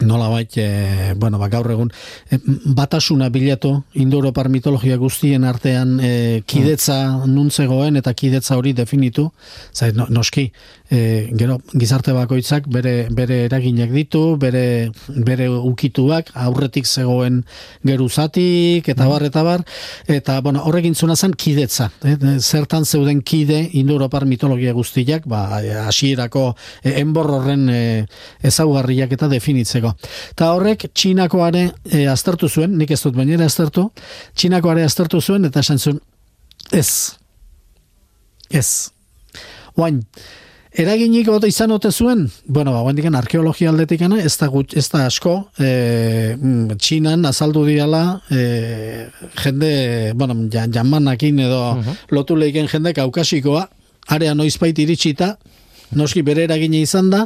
[0.00, 1.90] nola bait, e, bueno, ba, gaur egun,
[2.30, 2.38] e,
[2.76, 9.30] batasuna bilatu, Indo-Europar mitologia guztien artean e, kidetza nuntzegoen eta kidetza hori definitu,
[9.72, 10.50] zai, no, noski,
[10.90, 17.42] e, gero, gizarte bakoitzak bere, bere eraginak ditu, bere, bere ukituak, aurretik zegoen
[17.86, 19.64] geruzatik, eta bar, eta bar,
[20.10, 22.16] eta, bueno, horrekin zuna zen kidetza, eh?
[22.38, 25.46] zertan zeuden kide Indo-Europar mitologia guztiak, ba,
[25.86, 26.50] hasierako
[26.82, 27.82] e, enbor horren e,
[28.44, 29.94] ezaugarriak eta definitzeko.
[30.34, 33.88] Eta horrek Txinakoare e, aztertu zuen, nik ez dut bainera aztertu,
[34.36, 36.00] Txinakoare aztertu zuen eta esan zuen,
[36.72, 37.16] ez,
[38.50, 38.68] ez.
[39.74, 40.02] Oain,
[40.74, 45.04] eraginik ote izan ote zuen, bueno, ba, guendikan arkeologia aldetikana, ez da, gut, ez da
[45.06, 46.34] asko, e,
[46.74, 49.08] Txinan azaldu diala, e,
[49.42, 51.60] jende, bueno, ja- jamanakin edo
[52.10, 53.68] lotu leiken jende kaukasikoa,
[54.14, 55.36] area noizbait iritsita,
[55.94, 57.22] noski bere eragina izan da,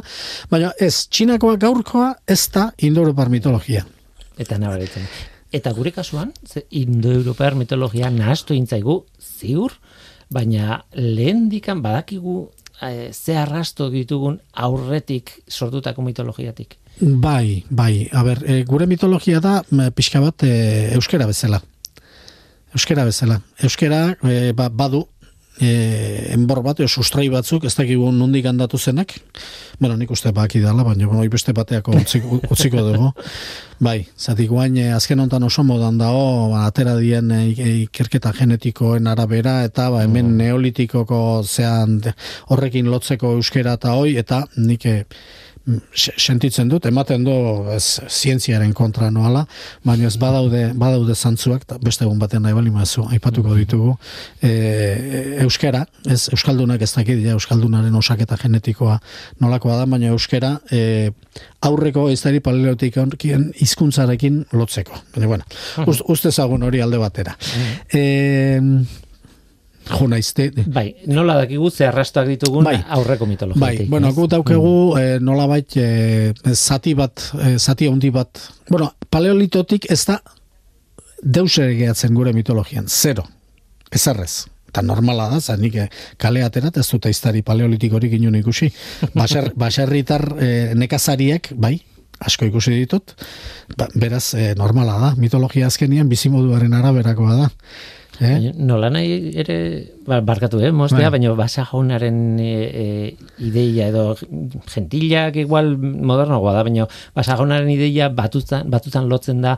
[0.51, 3.85] baina ez, Txinakoa gaurkoa ez da Indo-Europar mitologia.
[4.37, 5.09] Eta nabaritzen.
[5.51, 9.73] Eta gure kasuan, ze indoeuropear mitologia nahastu intzaigu, ziur,
[10.29, 12.51] baina lehen dikan badakigu
[12.81, 16.77] e, ze arrasto ditugun aurretik sortutako mitologiatik.
[16.99, 20.53] Bai, bai, a ber, e, gure mitologia da m, pixka bat e,
[20.95, 21.61] euskera bezala.
[22.75, 23.39] Euskera bezala.
[23.63, 25.05] Euskera e, ba, badu
[25.59, 29.15] e, enbor bat, edo sustrai batzuk, ez dakigu nondik handatu zenak.
[29.79, 33.11] Bueno, nik uste baki dala, baina bueno, beste bateako utziko, utziko dugu.
[33.79, 38.33] Bai, zatik guain, e, azken hontan oso modan dago, ba, atera dien e, e, ikerketa
[38.35, 41.99] genetikoen arabera, eta ba, hemen neolitikoko zean
[42.49, 44.97] horrekin lotzeko euskera eta hoi, eta nik e,
[45.93, 47.33] sentitzen dut, ematen du
[47.73, 49.43] ez, zientziaren kontra noala,
[49.85, 53.95] baina ez badaude, badaude zantzuak, eta beste egun batean nahi bali mazu, aipatuko ditugu,
[54.41, 54.53] e,
[55.43, 58.97] euskera, ez euskaldunak ez dakit, ja, euskaldunaren osaketa genetikoa
[59.43, 61.11] nolakoa da, baina euskera e,
[61.67, 62.97] aurreko iztari paleotik
[63.61, 65.03] hizkuntzarekin lotzeko.
[65.15, 67.35] Baina, bueno, ust, uste zagun hori alde batera.
[67.93, 68.01] E,
[69.89, 70.49] jo naizte.
[70.67, 72.77] Bai, nola dakigu ze arrastoak ditugun Bai.
[72.97, 73.61] aurreko mitologia.
[73.61, 78.39] Bai, bueno, gu daukegu eh, nolabait eh, zati bat, eh, zati handi bat.
[78.69, 80.19] Bueno, paleolitotik ez da
[81.23, 83.25] deus gehatzen gure mitologian, zero.
[83.91, 84.45] Ezarrez.
[84.69, 85.75] Eta normala da, zan nik
[86.21, 88.69] kale aterat ez dut aiztari paleolitikorik inun ikusi.
[89.17, 91.79] Baser, baserritar eh, nekazariek, bai,
[92.19, 93.15] asko ikusi ditut,
[93.77, 97.49] ba, beraz eh, normala da, mitologia azkenian bizimoduaren araberakoa da.
[98.19, 98.51] Eh?
[98.59, 99.55] Nola nahi ere,
[100.03, 101.19] ba, barkatu, eh, moztea, Bai.
[101.19, 102.85] baina basa jaunaren e, e,
[103.47, 104.17] ideia edo
[104.67, 109.55] gentilak igual modernoagoa da, baina basa jaunaren ideia batutan, batutan lotzen da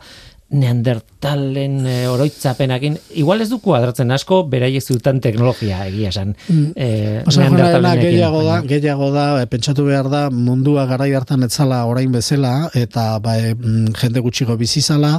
[0.52, 6.34] neandertalen e, oroitzapenakin, igual ez du kuadratzen asko, beraiek zuten teknologia egia esan.
[6.76, 11.84] E, Osa, neandertalenekin, gehiago da, gehiago da, e, pentsatu behar da, mundua garai hartan etzala
[11.88, 15.14] orain bezala, eta ba, e, mm, jende gutxigo bizizala,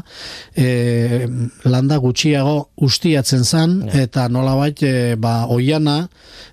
[0.54, 1.26] e,
[1.64, 6.02] landa gutxiago ustiatzen zan, eta nolabait, e, ba, oiana,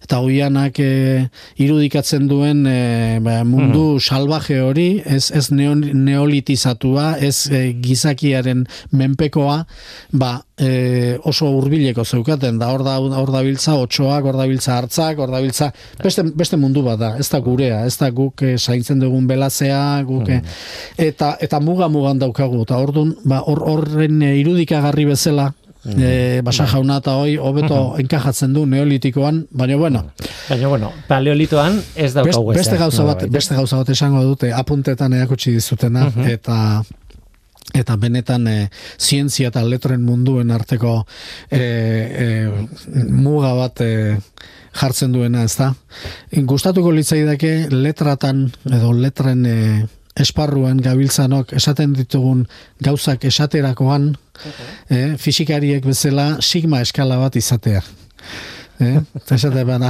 [0.09, 1.29] eta oianak e,
[1.61, 9.59] irudikatzen duen e, ba, mundu salvaje hori, ez, ez neo, neolitizatua, ez e, gizakiaren menpekoa,
[10.17, 14.79] ba, e, oso hurbileko zeukaten, da hor da, hor da biltza otxoak, hor da biltza
[14.79, 15.69] hartzak, hor da biltza,
[16.01, 20.01] beste, beste mundu bat da, ez da gurea, ez da guk e, zaintzen dugun belazea,
[20.09, 20.41] guk, e,
[21.05, 25.51] eta, eta muga mugan daukagu, eta ordun ba, hor, horren e, irudikagarri bezala,
[25.85, 30.03] e, basa jauna eta hoi hobeto enkajatzen du neolitikoan, baina bueno,
[30.49, 33.33] Baina, bueno, paleolitoan ez Best, daukagu beste ezer, gauza bat, nolabait.
[33.33, 36.81] beste gauza bat esango dute apuntetan erakutsi dizutena eta
[37.77, 38.57] eta benetan e,
[38.97, 41.03] zientzia eta letren munduen arteko
[41.51, 44.17] e, e, muga bat e,
[44.79, 45.71] jartzen duena, ez da?
[46.49, 49.57] Gustatuko litzaidake letratan edo letren e,
[50.19, 52.45] esparruan gabiltzanok esaten ditugun
[52.85, 54.13] gauzak esaterakoan
[54.89, 57.83] eh, fisikariek bezala sigma eskala bat izatea.
[58.79, 58.95] Eh?
[59.19, 59.89] Eta esate, bana,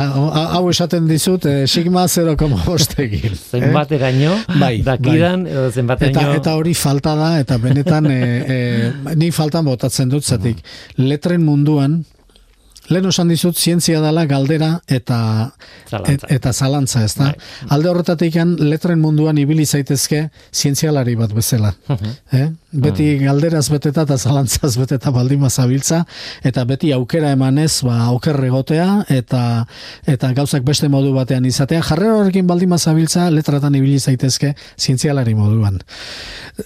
[0.56, 3.36] hau esaten dizut eh, sigma 0,5 egin.
[3.38, 6.32] Zenbateraino, Bai, dakidan, edo Eta, zenbateraino...
[6.40, 8.22] eta hori falta da, eta benetan e,
[8.56, 8.56] e,
[9.20, 10.64] ni faltan botatzen dut, zatik.
[10.98, 12.00] Letren munduan,
[12.90, 15.52] lehen osan dizut, zientzia dela galdera eta
[15.90, 16.12] Zalantza.
[16.14, 17.26] et- eta zalantza, ez da?
[17.26, 17.36] Bai.
[17.70, 21.74] Alde horretatik letren munduan ibili zaitezke zientzialari bat bezala.
[22.32, 22.50] eh?
[22.70, 26.04] Beti galderaz beteta eta zalantzaz beteta baldin bazabiltza,
[26.46, 29.66] eta beti aukera emanez, ba, okerre egotea, eta,
[30.06, 31.82] eta gauzak beste modu batean izatea.
[31.88, 35.82] Jarrera horrekin baldin bazabiltza, letratan ibili zaitezke zientzialari moduan.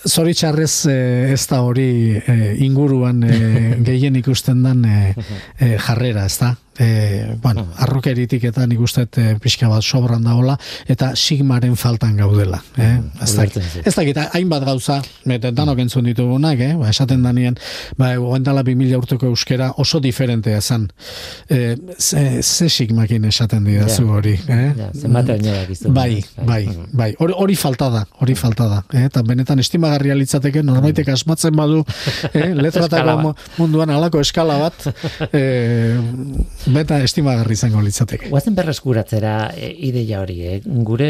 [0.03, 6.55] Zoritxarrez eh, ez da hori eh, inguruan eh, gehien ikusten eh, eh, jarrera, ez da?
[6.79, 10.57] E, bueno, arrokeritik eta nik uste e, pixka bat sobran dagoela
[10.89, 12.61] eta sigmaren faltan gaudela.
[12.77, 12.97] Eh?
[13.21, 16.73] Ez dakit, ez dakit, hainbat gauza, eta danok entzun ditugunak, eh?
[16.79, 17.57] ba, esaten danien,
[17.97, 20.87] ba, oendala 2000 urteko euskera oso diferentea zen.
[21.49, 24.09] E, ze, ze sigmakin esaten didazu Ja.
[24.17, 24.33] hori.
[24.47, 24.73] Eh?
[24.77, 24.89] Ja,
[25.23, 25.91] dakizu.
[25.93, 27.13] Bai, bai, bai.
[27.19, 28.83] Hori, hori falta da, hori falta da.
[28.93, 29.05] Eh?
[29.09, 31.83] Eta benetan estimagarria litzateke, norbaitek asmatzen badu,
[32.33, 32.49] eh?
[32.63, 34.87] Letratako munduan alako eskala bat,
[35.31, 35.97] eh,
[36.65, 38.29] beta estimagarri izango litzateke.
[38.31, 40.59] Guazen berreskuratzera e, ideia hori, eh?
[40.87, 41.09] gure,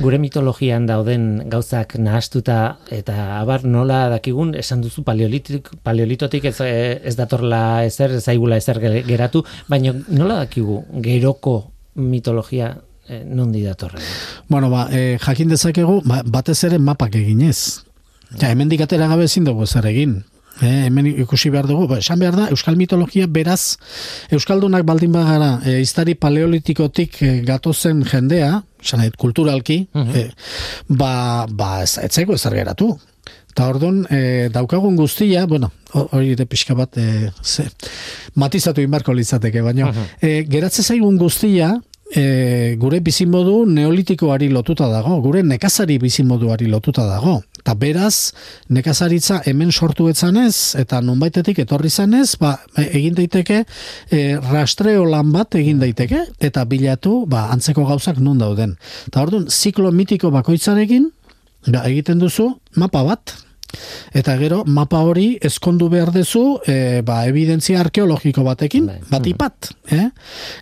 [0.00, 7.00] gure mitologian dauden gauzak nahastuta eta abar nola dakigun, esan duzu paleolitik, paleolitotik ez, eh,
[7.04, 12.74] ez datorla ezer, ez zaigula ezer ge- geratu, baina nola dakigu geroko mitologia
[13.08, 14.02] eh, nondi datorren?
[14.48, 17.84] Bueno, ba, eh, jakin dezakegu, ba, batez ere mapak eginez.
[18.40, 20.24] Ja, hemen atera gabe ezin dugu zer egin.
[20.62, 23.76] Eh, hemen ikusi behar dugu, ba, esan behar da, Euskal mitologia beraz,
[24.30, 29.80] Euskaldunak baldin bagara, e, iztari paleolitikotik e, gatozen jendea, esan nahi, kulturalki,
[30.14, 30.28] eh,
[30.88, 32.92] ba, ba ez, ez zaigu ezer geratu.
[33.50, 37.66] Eta orduan, e, daukagun guztia, bueno, ho- hori ere pixka bat, e, ze,
[38.34, 39.90] matizatu inbarko litzateke, baina,
[40.22, 41.72] e, geratze zaigun guztia,
[42.14, 47.40] e, gure bizimodu neolitikoari lotuta dago, gure nekazari bizimoduari lotuta dago.
[47.64, 48.34] Eta beraz,
[48.68, 53.62] nekazaritza hemen sortu etzanez, eta nonbaitetik etorri zanez, ba, e- egin daiteke,
[54.12, 54.18] e,
[54.50, 58.76] rastreo lan bat egin daiteke, eta bilatu, ba, antzeko gauzak non dauden.
[59.08, 61.08] Eta orduan, ziklo mitiko bakoitzarekin,
[61.70, 63.32] ba, egiten duzu, mapa bat,
[64.14, 68.98] Eta gero, mapa hori ezkondu behar dezu, e, ba, evidentzia arkeologiko batekin, Bai.
[69.10, 69.70] bat ipat.
[69.90, 70.06] Eh?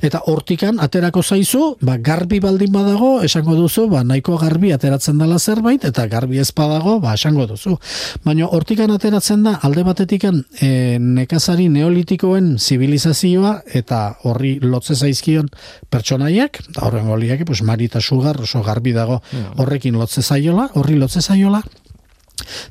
[0.03, 5.39] Eta hortikan aterako zaizu, ba, garbi baldin badago, esango duzu, ba, nahiko garbi ateratzen dela
[5.39, 7.77] zerbait, eta garbi ez badago, ba, esango duzu.
[8.25, 15.51] Baina hortikan ateratzen da, alde batetikan, e, nekazari neolitikoen zibilizazioa, eta horri lotze zaizkion
[15.93, 19.21] pertsonaiek, horren goliak, pues, marita sugar, oso garbi dago,
[19.57, 21.63] horrekin lotze zaiola, horri lotze zaiola,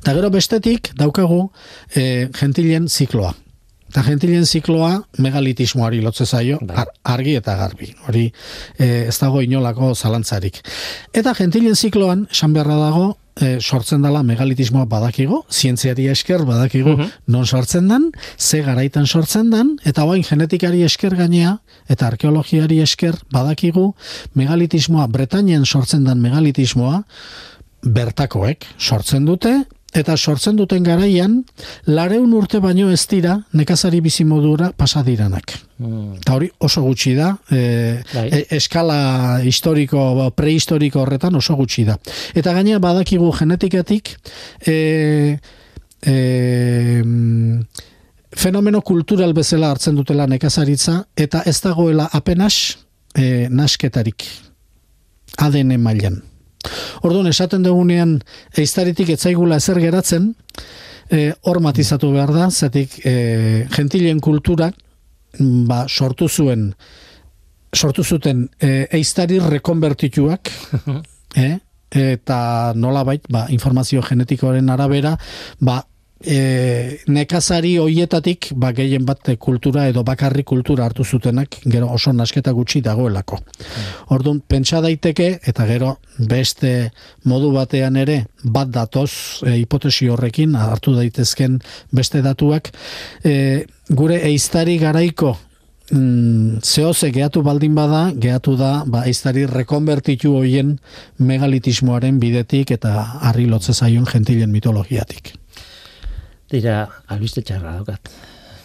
[0.02, 1.50] Eta gero bestetik daukagu
[1.94, 3.34] e, gentilen zikloa.
[3.92, 6.76] Eta gentilen zikloa megalitismoari lotze zaio, Bai.
[6.80, 7.90] ar- argi eta garbi.
[8.08, 8.30] Hori
[8.78, 10.62] e, ez dago inolako zalantzarik.
[11.12, 16.96] Eta gentilen zikloan, esan beharra dago, e, sortzen dela megalitismoa badakigu, zientziari esker badakigu
[17.28, 21.58] non sortzen dan, ze garaitan sortzen dan, eta bain genetikari esker gainea,
[21.88, 23.94] eta arkeologiari esker badakigu
[24.34, 27.04] megalitismoa, Bretañen sortzen dan megalitismoa,
[27.82, 29.52] bertakoek sortzen dute,
[29.92, 31.36] eta sortzen duten garaian,
[31.86, 35.52] lareun urte baino ez dira nekazari bizimodura pasadiranak.
[35.82, 36.22] Mm.
[36.22, 38.28] Eta hori oso gutxi da, e, Bai.
[38.32, 41.98] e, eskala historiko, prehistoriko horretan oso gutxi da.
[42.34, 44.14] Eta gainera badakigu genetikatik,
[44.64, 45.36] e,
[46.00, 46.16] e,
[47.04, 47.60] mm,
[48.32, 52.78] fenomeno kultural bezala hartzen dutela nekazaritza, eta ez dagoela apenas
[53.14, 54.24] e, nasketarik
[55.36, 56.22] ADN mailan.
[57.02, 58.18] Orduan, esaten dugunean
[58.58, 60.32] eiztaritik etzaigula ezer geratzen,
[61.12, 63.14] e, hor matizatu behar da, zetik e,
[63.74, 64.76] gentilen kulturak
[65.38, 66.70] mm, ba, sortu zuen
[67.72, 70.50] sortu zuten e, eiztari rekonbertituak
[71.44, 71.48] e,
[71.92, 75.16] eta nolabait ba, informazio genetikoaren arabera
[75.60, 75.82] ba,
[76.24, 82.52] e, nekazari hoietatik ba, gehien bat kultura edo bakarri kultura hartu zutenak gero oso nasketa
[82.52, 83.38] gutxi dagoelako.
[84.14, 86.90] Orduan, pentsa daiteke eta gero beste
[87.24, 89.12] modu batean ere bat datoz
[89.46, 91.60] e, hipotesi horrekin hartu daitezken
[91.92, 92.72] beste datuak
[93.24, 95.36] e, gure eiztari garaiko
[95.90, 100.78] mm, zehoze gehatu baldin bada, gehatu da, ba, eiztari rekonbertitu hoien
[101.18, 102.96] megalitismoaren bidetik eta
[103.28, 105.34] harri lotze zaion gentilen mitologiatik.
[106.52, 108.12] Dira, albiste txarra daukat.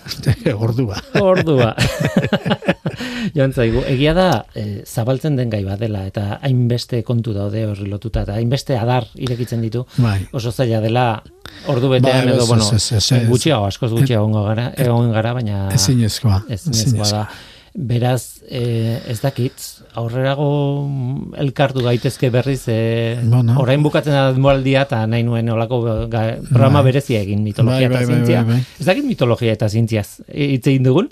[0.68, 1.00] Ordua.
[1.20, 1.74] Ordua.
[3.36, 7.88] Joan zaigu, egia da e, zabaltzen den gai bat dela eta hainbeste kontu daude horri
[7.92, 9.84] lotuta eta hainbeste adar irekitzen ditu.
[10.00, 10.22] Bai.
[10.36, 11.06] Oso zaila dela
[11.68, 12.68] ordu betean Bai, edo, bueno,
[13.32, 16.42] gutxiago, askoz gutxiago egongo gara, egon gara, baina Ezinezkoa.
[16.56, 17.24] ezinezkoa da.
[17.78, 18.64] Beraz, e,
[19.12, 19.54] ez dakit,
[19.98, 20.48] aurrerago
[20.88, 23.56] mm, elkartu gaitezke berriz, e, Bueno.
[23.62, 26.92] orain bukatzen da denboraldia eta nahi nuen olako programa Bai.
[26.92, 28.44] berezia egin mitologia Bai, bai, eta bai, zientzia.
[28.44, 28.80] bai, bai.
[28.80, 31.10] Ez dakit mitologia eta zientziaz hitz egin dugun,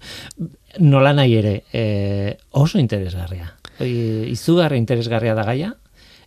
[0.80, 3.54] nola nahi ere, e, oso interesgarria.
[3.80, 3.88] E,
[4.32, 5.74] izugarri interesgarria da gaia,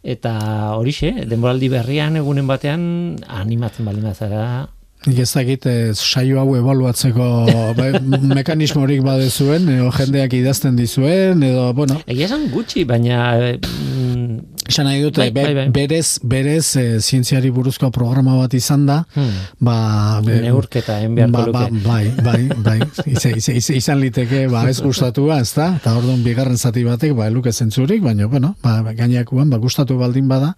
[0.02, 0.32] eta
[0.78, 2.82] horixe, denboraldi berrian egunen batean
[3.28, 4.68] animatzen baldin bazara,
[5.06, 7.28] Nik ez dakit eh, saio hau ebaluatzeko
[7.78, 7.92] bai,
[8.34, 14.34] mekanismorik badezuen, edo jendeak idazten dizuen, edo, bueno, egia esan gutxi, baina e, mm,
[14.68, 15.66] esan nahi dute, Bai, be- bai, bai.
[15.72, 19.76] berez, berez eh, zientziari buruzko programa bat izan da, hmm, ba,
[20.26, 21.84] be- neurketa egin beharko ba, ba, luke.
[21.86, 22.76] bai, bai, bai,
[23.14, 27.14] izan, izan, izan- izan liteke, ba, ez gustatua, ez da, eta orduan bigarren zati batek,
[27.16, 30.52] ba, eluke zentzurik, baina, bueno, ba, gainakuan, ba, gustatu baldin bada,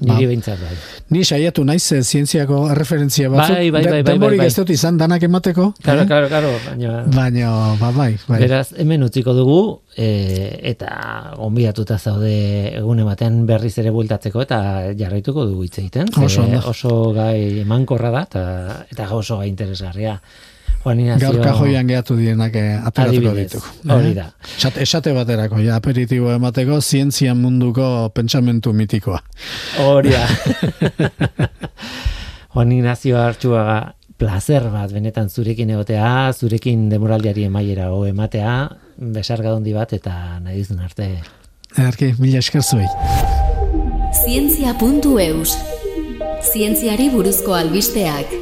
[0.00, 0.74] ba, Niri behintzat bai.
[1.12, 4.52] ni saiatu naiz eh, zientziako referentzia batzuk, Bai, bai, bai, bai, denborik bai, bai.
[4.52, 6.06] ez dut izan danak emateko, Claro, eh?
[6.06, 6.92] claro, claro, baina...
[7.14, 8.38] baina, ba, bai, bai.
[8.44, 9.58] Beraz, hemen utziko dugu,
[9.96, 12.32] e, eta gonbidatuta zaude
[12.78, 14.62] egune batean berriz ere bueltatzeko, eta
[14.98, 16.08] jarraituko dugu hitz egiten.
[16.22, 16.62] Oso ondo.
[16.68, 18.46] oso gai emankorra da, eta,
[18.90, 20.18] eta oso gai interesgarria.
[20.82, 21.28] Juan Ignacio...
[21.30, 23.92] Gaur kajoian gehatu dienak eh, ateratuko Adibidez, ditugu.
[23.94, 24.24] hori da.
[24.56, 29.20] Esate, esate baterako, ja, aperitibo emateko, zientzia munduko pentsamentu mitikoa.
[29.84, 30.26] Hori da.
[32.52, 38.56] Juan Ignacio Artxuaga, placer bat benetan zurekin egotea, zurekin demoraldiari emaiera o ematea,
[39.16, 40.12] besarga dondi bat eta
[40.44, 41.08] nahi dizun arte.
[41.80, 42.90] Erki, mila esker zuei.
[44.12, 45.56] Zientzia.eus
[46.52, 48.34] Zientziari buruzko albisteak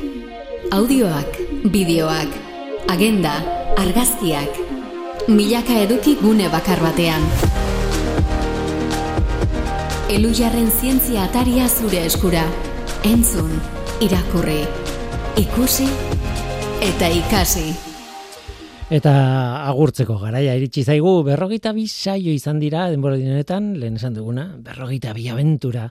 [0.74, 1.38] Audioak,
[1.70, 2.34] bideoak,
[2.90, 3.36] agenda,
[3.78, 4.58] argazkiak.
[5.30, 7.22] Milaka eduki gune bakar batean.
[10.10, 12.48] Elujarren zientzia ataria zure eskura.
[13.06, 13.54] Entzun,
[14.00, 14.64] irakurri,
[15.36, 15.84] ikusi
[16.80, 17.68] eta ikasi
[18.90, 19.10] Eta
[19.70, 25.12] agurtzeko garaia iritsi zaigu, berrogeita bi saio izan dira denbora honetan, lehen esan duguna, berrogeita
[25.14, 25.84] bi abentura.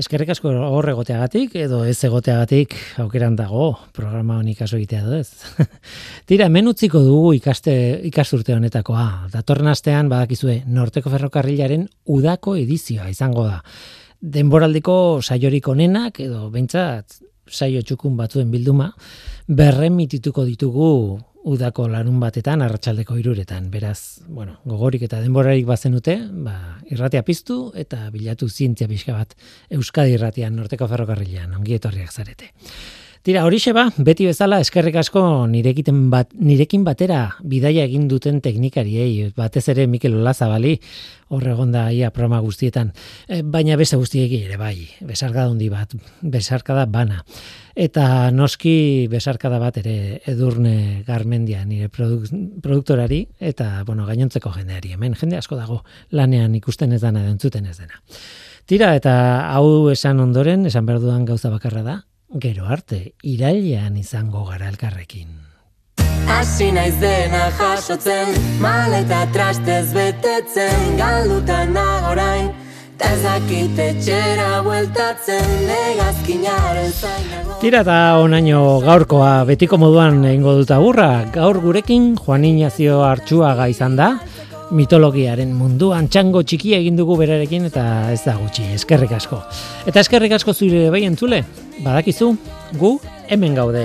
[0.00, 2.74] Eskerrik asko hor egoteagatik, edo ez egoteagatik
[3.04, 5.28] aukeran dago programa honi kaso egitea ez.
[6.26, 7.76] Tira, hemen utziko dugu ikaste,
[8.10, 9.28] ikasturte honetakoa.
[9.30, 13.60] Datorren astean badakizue, Norteko Ferrokarrilaren udako edizioa izango da.
[14.18, 18.92] Denboraldiko saiorik onenak, edo behintzat saio txukun batzuen bilduma,
[19.48, 20.88] berremitituko ditugu
[21.42, 23.68] udako larun batetan, arratsaldeko iruretan.
[23.70, 29.34] Beraz, bueno, gogorik eta denborarik bazenute, ba, irratia piztu eta bilatu zientzia pixka bat
[29.70, 32.52] Euskadi irratian, Norteko Ferrokarrilean, ongi etorriak zarete.
[33.22, 39.28] Tira, hori ba, beti bezala eskerrik asko nirekiten bat, nirekin batera bidaia egin duten teknikariei,
[39.36, 40.72] batez ere Mikel Olazabali,
[41.30, 42.90] horregon da ia proma guztietan,
[43.28, 47.22] e, baina beste guztiek ere bai, besarkada hundi bat, besarkada bana.
[47.78, 55.38] Eta noski besarkada bat ere edurne garmendia nire produktorari, eta bueno, gainontzeko jendeari, hemen jende
[55.38, 58.02] asko dago lanean ikusten ez dana dentzuten ez dena.
[58.66, 59.12] Tira, eta
[59.54, 62.02] hau esan ondoren, esan behar dudan gauza bakarra da,
[62.40, 65.28] gero arte, irailean izango gara elkarrekin.
[66.32, 72.48] Hasi naiz dena jasotzen, maleta trastez betetzen, galdutan nagorain,
[72.96, 77.58] tazakite txera bueltatzen, negazkinaren zainago.
[77.60, 83.98] Tira eta onaino gaurkoa betiko moduan egingo dut burra, gaur gurekin Juan Ignazio Artxuaga izan
[83.98, 84.14] da,
[84.72, 89.42] mitologiaren munduan txango txiki egin dugu berarekin eta ez da gutxi, eskerrik asko.
[89.86, 91.42] Eta eskerrik asko zure bai entzule,
[91.84, 92.32] badakizu,
[92.80, 92.94] gu
[93.28, 93.84] hemen gaude.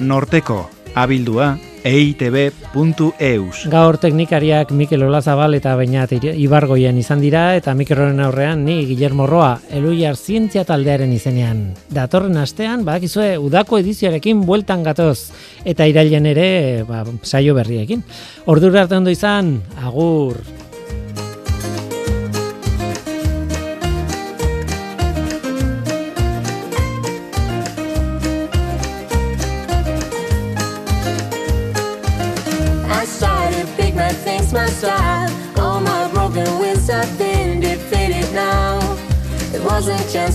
[0.00, 0.62] Norteko,
[0.94, 3.64] abildua, eitb.eus.
[3.72, 9.58] Gaur teknikariak Mikel Olazabal eta Bainat Ibargoien izan dira eta Mikel aurrean ni Guillermo Roa
[9.70, 11.74] Eluiar Zientzia taldearen izenean.
[11.88, 15.30] Datorren astean badakizue udako edizioarekin bueltan gatoz
[15.64, 16.48] eta irailen ere
[16.88, 18.02] ba, saio berriekin.
[18.46, 20.40] Ordura arte ondo izan, agur.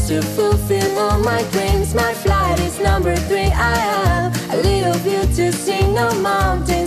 [0.08, 1.96] To fulfill all my dreams.
[1.96, 3.50] My flight is number three.
[3.50, 6.85] I have a little view to see no mountains.